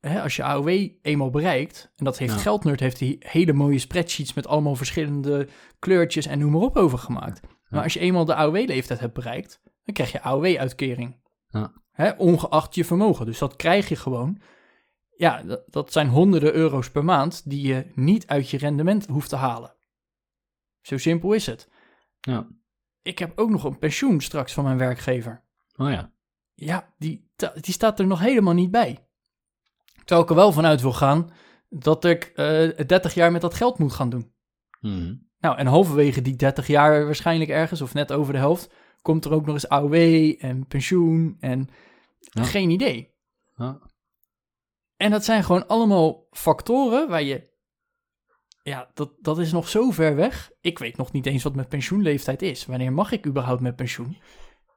[0.00, 0.68] hè, als je AOW
[1.02, 1.92] eenmaal bereikt.
[1.96, 2.38] En dat heeft Ja.
[2.38, 6.98] Geldnerd heeft die hele mooie spreadsheets met allemaal verschillende kleurtjes en noem maar op over
[6.98, 7.40] gemaakt.
[7.68, 11.16] Maar als je eenmaal de AOW-leeftijd hebt bereikt, dan krijg je AOW-uitkering.
[11.48, 11.72] Ja.
[11.92, 13.26] Hè, ongeacht je vermogen.
[13.26, 14.40] Dus dat krijg je gewoon.
[15.16, 19.28] Ja, dat, dat zijn honderden euro's per maand die je niet uit je rendement hoeft
[19.28, 19.74] te halen.
[20.80, 21.68] Zo simpel is het.
[22.20, 22.46] Ja.
[23.02, 25.44] Ik heb ook nog een pensioen straks van mijn werkgever.
[25.76, 26.12] Oh ja.
[26.60, 27.30] Ja, die,
[27.60, 28.98] die staat er nog helemaal niet bij.
[29.96, 31.30] Terwijl ik er wel vanuit wil gaan
[31.68, 34.32] dat ik eh 30 jaar met dat geld moet gaan doen.
[34.80, 35.14] Mhm.
[35.38, 38.70] Nou, en halverwege die 30 jaar waarschijnlijk ergens, of net over de helft,
[39.02, 39.94] komt er ook nog eens AOW
[40.38, 41.68] en pensioen en
[42.18, 42.42] Ja.
[42.42, 43.14] geen idee.
[43.56, 43.78] Ja.
[44.96, 47.50] En dat zijn gewoon allemaal factoren waar je,
[48.62, 50.50] ja, dat, dat is nog zo ver weg.
[50.60, 52.66] Ik weet nog niet eens wat mijn pensioenleeftijd is.
[52.66, 54.16] Wanneer mag ik überhaupt met pensioen?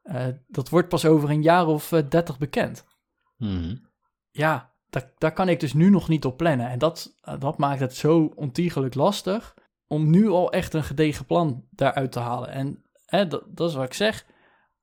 [0.02, 2.86] Eh, dat wordt pas over een jaar of eh, 30 bekend.
[3.38, 3.76] Mhm.
[4.32, 6.70] Ja, daar, daar kan ik dus nu nog niet op plannen.
[6.70, 9.54] En dat, eh, dat maakt het zo ontiegelijk lastig
[9.88, 12.50] om nu al echt een gedegen plan daaruit te halen.
[12.50, 14.26] En hè, dat, dat is wat ik zeg.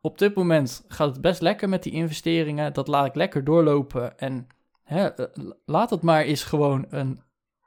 [0.00, 2.72] Op dit moment gaat het best lekker met die investeringen.
[2.72, 4.18] Dat laat ik lekker doorlopen.
[4.18, 4.46] En
[4.82, 5.08] hè,
[5.64, 7.22] laat het maar eens gewoon een,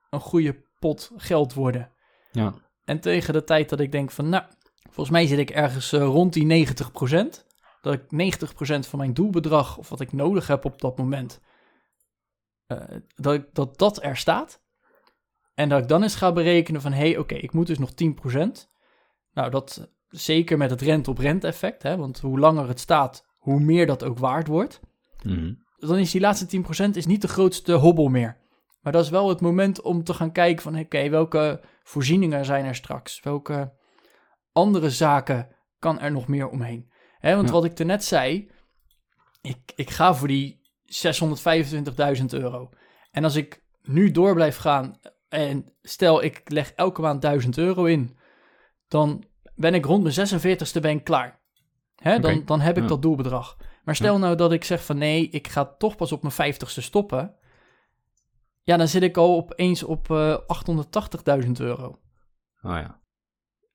[0.10, 1.92] een goede pot geld worden.
[2.32, 2.54] Ja.
[2.86, 4.44] En tegen de tijd dat ik denk van, nou,
[4.92, 7.46] volgens mij zit ik ergens eh, rond die 90%.
[7.82, 11.40] Dat ik 90% van mijn doelbedrag, of wat ik nodig heb op dat moment,
[12.68, 12.78] eh,
[13.16, 14.62] dat, ik, dat dat er staat.
[15.54, 17.92] En dat ik dan eens ga berekenen van, hé, hey, oké, ik moet dus nog
[17.94, 18.70] 10%.
[19.34, 23.86] Nou, dat zeker met het rente-op-rente effect, hè, want hoe langer het staat, hoe meer
[23.86, 24.80] dat ook waard wordt
[25.24, 25.54] Mhm.
[25.78, 28.38] dan is die laatste 10% is niet de grootste hobbel meer.
[28.82, 30.80] Maar dat is wel het moment om te gaan kijken van...
[30.80, 33.20] oké, welke voorzieningen zijn er straks?
[33.20, 33.74] Welke
[34.52, 35.48] andere zaken
[35.80, 36.92] kan er nog meer omheen?
[37.20, 37.54] Hè, want Ja.
[37.54, 38.52] wat ik net zei...
[39.42, 42.70] Ik, ik ga voor die 625.000 euro.
[43.12, 45.00] En als ik nu door blijf gaan...
[45.30, 48.18] en stel ik leg elke maand 1000 euro in...
[48.88, 49.24] dan
[49.56, 51.40] ben ik rond mijn 46ste ben ik klaar.
[51.96, 52.90] Hè, dan, dan heb ik ja.
[52.90, 53.58] dat doelbedrag.
[53.84, 56.82] Maar stel nou dat ik zeg van nee, ik ga toch pas op mijn vijftigste
[56.82, 57.36] stoppen.
[58.64, 60.38] Ja, dan zit ik al opeens op eh
[61.44, 62.00] 880.000 euro.
[62.62, 63.01] Oh ja.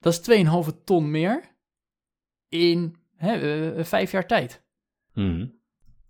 [0.06, 1.56] Dat is 2,5 ton meer
[2.48, 4.64] in hè, eh, eh, vijf jaar tijd.
[5.12, 5.46] Mhm.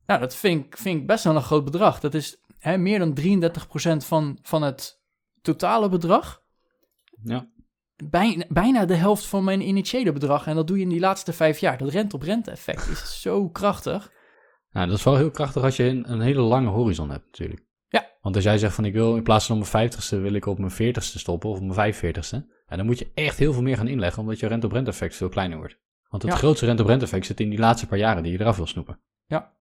[0.07, 2.01] Nou, dat vind ik, vind ik best wel een groot bedrag.
[2.01, 5.03] Dat is hè, meer dan 33% van, van het
[5.43, 6.43] totale bedrag.
[7.23, 7.51] Ja.
[8.05, 10.47] Bijna, bijna de helft van mijn initiële bedrag.
[10.47, 11.79] En dat doe je in die laatste vijf jaar.
[11.79, 14.13] Dat rent-op-rente effect is zo krachtig.
[14.71, 17.65] Nou, dat is wel heel krachtig als je een, hele lange horizon hebt natuurlijk.
[17.89, 18.11] Ja.
[18.21, 20.47] Want als jij zegt van ik wil in plaats van op mijn 50ste wil ik
[20.47, 22.55] op mijn 40ste stoppen of op mijn 45ste.
[22.67, 25.29] En dan moet je echt heel veel meer gaan inleggen, omdat je rent-op-rent effect veel
[25.29, 25.79] kleiner wordt.
[26.09, 28.67] Want het grootste rent-op-rent effect zit in die laatste paar jaren die je eraf wil
[28.67, 29.01] snoepen.
[29.27, 29.57] Ja,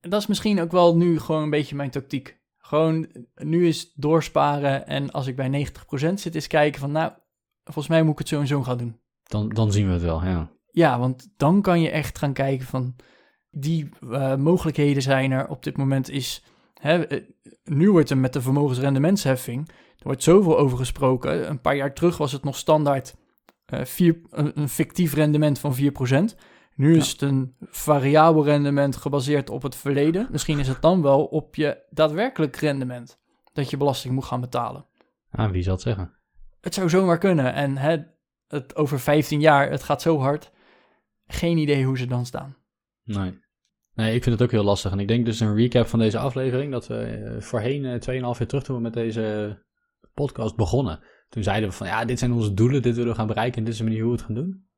[0.00, 2.40] dat is misschien ook wel nu gewoon een beetje mijn tactiek.
[2.58, 5.66] Gewoon eh, nu is doorsparen en als ik bij
[6.10, 7.12] 90% zit, is kijken van nou,
[7.64, 9.00] volgens mij moet ik het zo en zo gaan doen.
[9.22, 10.50] Dan, dan zien we het wel, ja.
[10.70, 12.96] Ja, want dan kan je echt gaan kijken van
[13.50, 16.44] die eh, mogelijkheden zijn er op dit moment is...
[16.74, 17.22] Hè, eh,
[17.64, 19.68] nu wordt er met de vermogensrendementsheffing
[20.00, 21.48] er wordt zoveel over gesproken.
[21.50, 23.14] Een paar jaar terug was het nog standaard
[23.64, 26.36] eh, vier, een, een fictief rendement van 4%.
[26.74, 30.28] Nu is het een variabel rendement gebaseerd op het verleden.
[30.30, 33.20] Misschien is het dan wel op je daadwerkelijk rendement
[33.52, 34.86] dat je belasting moet gaan betalen.
[35.30, 36.12] Ah, wie zal het zeggen?
[36.60, 37.54] Het zou zomaar kunnen.
[37.54, 37.96] En hè,
[38.46, 40.52] het, over 15 jaar, het gaat zo hard.
[41.26, 42.56] Geen idee hoe ze dan staan.
[43.04, 43.38] Nee.
[43.94, 44.92] Nee, ik vind het ook heel lastig.
[44.92, 48.20] En ik denk dus een recap van deze aflevering, dat we eh, voorheen uh, 2,5
[48.20, 49.56] jaar terug toen we met deze
[50.20, 51.00] podcast begonnen.
[51.28, 53.64] Toen zeiden we van, ja, dit zijn onze doelen, dit willen we gaan bereiken en
[53.64, 54.68] dit is de manier hoe we het gaan doen.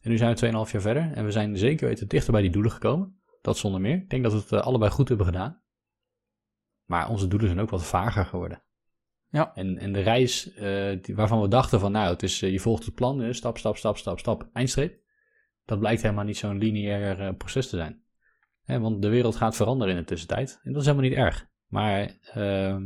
[0.00, 2.50] En nu zijn we 2,5 jaar verder en we zijn zeker weten dichter bij die
[2.50, 3.20] doelen gekomen.
[3.42, 3.96] Dat zonder meer.
[3.96, 5.62] Ik denk dat we het uh, allebei goed hebben gedaan.
[6.84, 8.62] Maar onze doelen zijn ook wat vager geworden.
[9.30, 9.54] Ja.
[9.54, 12.60] En, en de reis uh, die, waarvan we dachten van, nou, het is, uh, je
[12.60, 15.00] volgt het plan, stap, stap, stap, stap, stap, eindstreep.
[15.64, 18.02] Dat blijkt helemaal niet zo'n lineair proces te zijn.
[18.64, 20.60] Hè, want de wereld gaat veranderen in de tussentijd.
[20.62, 21.48] En dat is helemaal niet erg.
[21.66, 22.76] Maar, uh,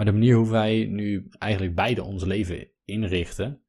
[0.00, 3.62] maar de manier hoe wij nu eigenlijk beide ons leven inrichten,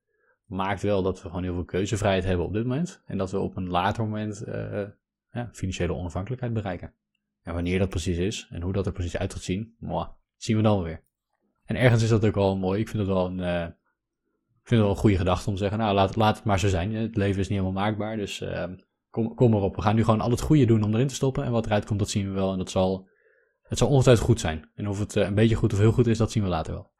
[0.46, 3.04] maakt wel dat we gewoon heel veel keuzevrijheid hebben op dit moment.
[3.06, 4.84] En dat we op een later moment uh,
[5.32, 6.94] ja, financiële onafhankelijkheid bereiken.
[7.42, 9.76] En wanneer dat precies is en hoe dat er precies uit gaat zien,
[10.36, 11.04] zien we dan weer.
[11.66, 12.80] En ergens is dat ook wel mooi.
[12.80, 13.40] Ik vind het wel een,
[14.62, 16.68] ik vind wel een goede gedachte om te zeggen, nou laat, laat het maar zo
[16.68, 16.96] zijn.
[16.96, 18.64] Het leven is niet helemaal maakbaar, dus uh,
[19.10, 19.76] kom, kom erop.
[19.76, 21.44] We gaan nu gewoon al het goede doen om erin te stoppen.
[21.44, 22.52] En wat eruit komt, dat zien we wel.
[22.52, 23.10] En dat zal,
[23.72, 24.70] het zal ongetwijfeld goed zijn.
[24.76, 26.74] En of het uh, een beetje goed of heel goed is, dat zien we later
[26.74, 26.92] wel.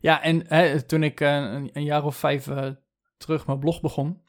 [0.00, 2.48] Ja, en hè, toen ik een, een, jaar of vijf
[3.16, 4.22] terug mijn blog begon,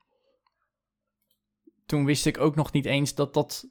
[1.86, 3.68] toen wist ik ook nog niet eens dat dat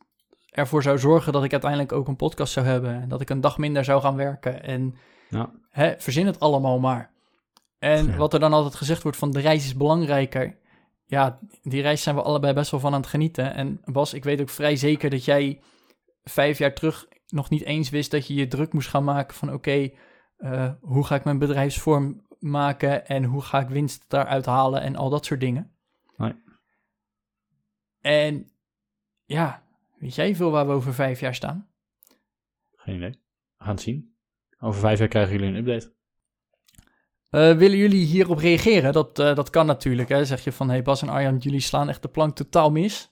[0.50, 3.02] ervoor zou zorgen dat ik uiteindelijk ook een podcast zou hebben.
[3.02, 4.62] En dat ik een dag minder zou gaan werken.
[4.62, 4.94] En
[5.28, 5.50] ja.
[5.70, 7.10] hè, verzin het allemaal maar.
[7.78, 8.16] En ja.
[8.16, 10.58] wat er dan altijd gezegd wordt van de reis is belangrijker.
[11.06, 13.54] Ja, die reis zijn we allebei best wel van aan het genieten.
[13.54, 15.60] En Bas, ik weet ook vrij zeker dat jij
[16.24, 19.48] vijf jaar terug nog niet eens wist dat je je druk moest gaan maken van
[19.48, 19.96] oké, okay,
[20.38, 24.96] uh, hoe ga ik mijn bedrijfsvorm maken en hoe ga ik winst daaruit halen en
[24.96, 25.76] al dat soort dingen.
[26.16, 26.34] Nee.
[28.00, 28.50] En
[29.24, 29.62] ja,
[29.98, 31.68] weet jij veel waar we over vijf jaar staan?
[32.76, 33.10] Geen idee.
[33.56, 34.14] We gaan het zien.
[34.58, 35.94] Over vijf jaar krijgen jullie een update.
[37.30, 38.92] Uh, willen jullie hierop reageren?
[38.92, 40.08] Dat, uh, dat kan natuurlijk.
[40.08, 40.24] Hè?
[40.24, 43.10] Zeg je van, hey Bas en Arjan, jullie slaan echt de plank totaal mis.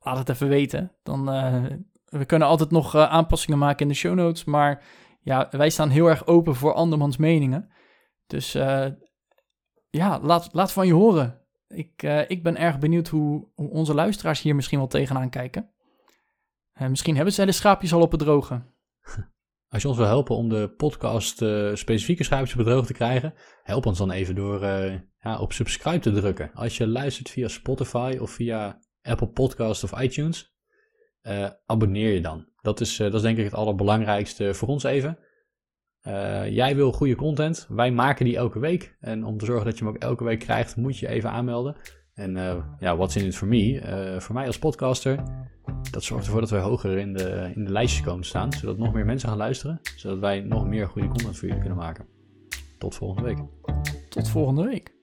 [0.00, 0.92] Laat het even weten.
[1.02, 1.64] Dan, uh,
[2.10, 4.44] we kunnen altijd nog aanpassingen maken in de show notes.
[4.44, 4.84] Maar
[5.20, 7.70] ja, wij staan heel erg open voor andermans meningen.
[8.26, 8.52] Dus
[9.90, 11.40] ja, laat, laat van je horen.
[11.68, 15.70] Ik, ik ben erg benieuwd hoe, hoe, onze luisteraars hier misschien wel tegenaan kijken.
[16.88, 18.62] misschien hebben zij de schaapjes al op het droge.
[19.68, 21.36] Als je ons wil helpen om de podcast
[21.78, 24.64] specifieke schaapjes op het droog te krijgen, help ons dan even door
[25.20, 26.50] ja, op subscribe te drukken.
[26.54, 30.54] Als je luistert via Spotify of via Apple Podcast of iTunes,
[31.22, 32.48] uh, abonneer je dan.
[32.60, 35.18] Dat is, dat is denk ik het allerbelangrijkste voor ons even.
[36.50, 38.96] jij wil goede content, wij maken die elke week.
[39.00, 41.76] En om te zorgen dat je hem ook elke week krijgt, moet je even aanmelden.
[42.14, 42.32] En
[42.78, 44.16] ja, what's in it for me?
[44.18, 45.24] voor mij als podcaster
[45.90, 48.92] dat zorgt ervoor dat wij hoger in de, in de lijstjes komen staan, zodat nog
[48.92, 52.06] meer mensen gaan luisteren, zodat wij nog meer goede content voor jullie kunnen maken.
[52.78, 53.38] Tot volgende week.
[54.08, 54.99] Tot volgende week.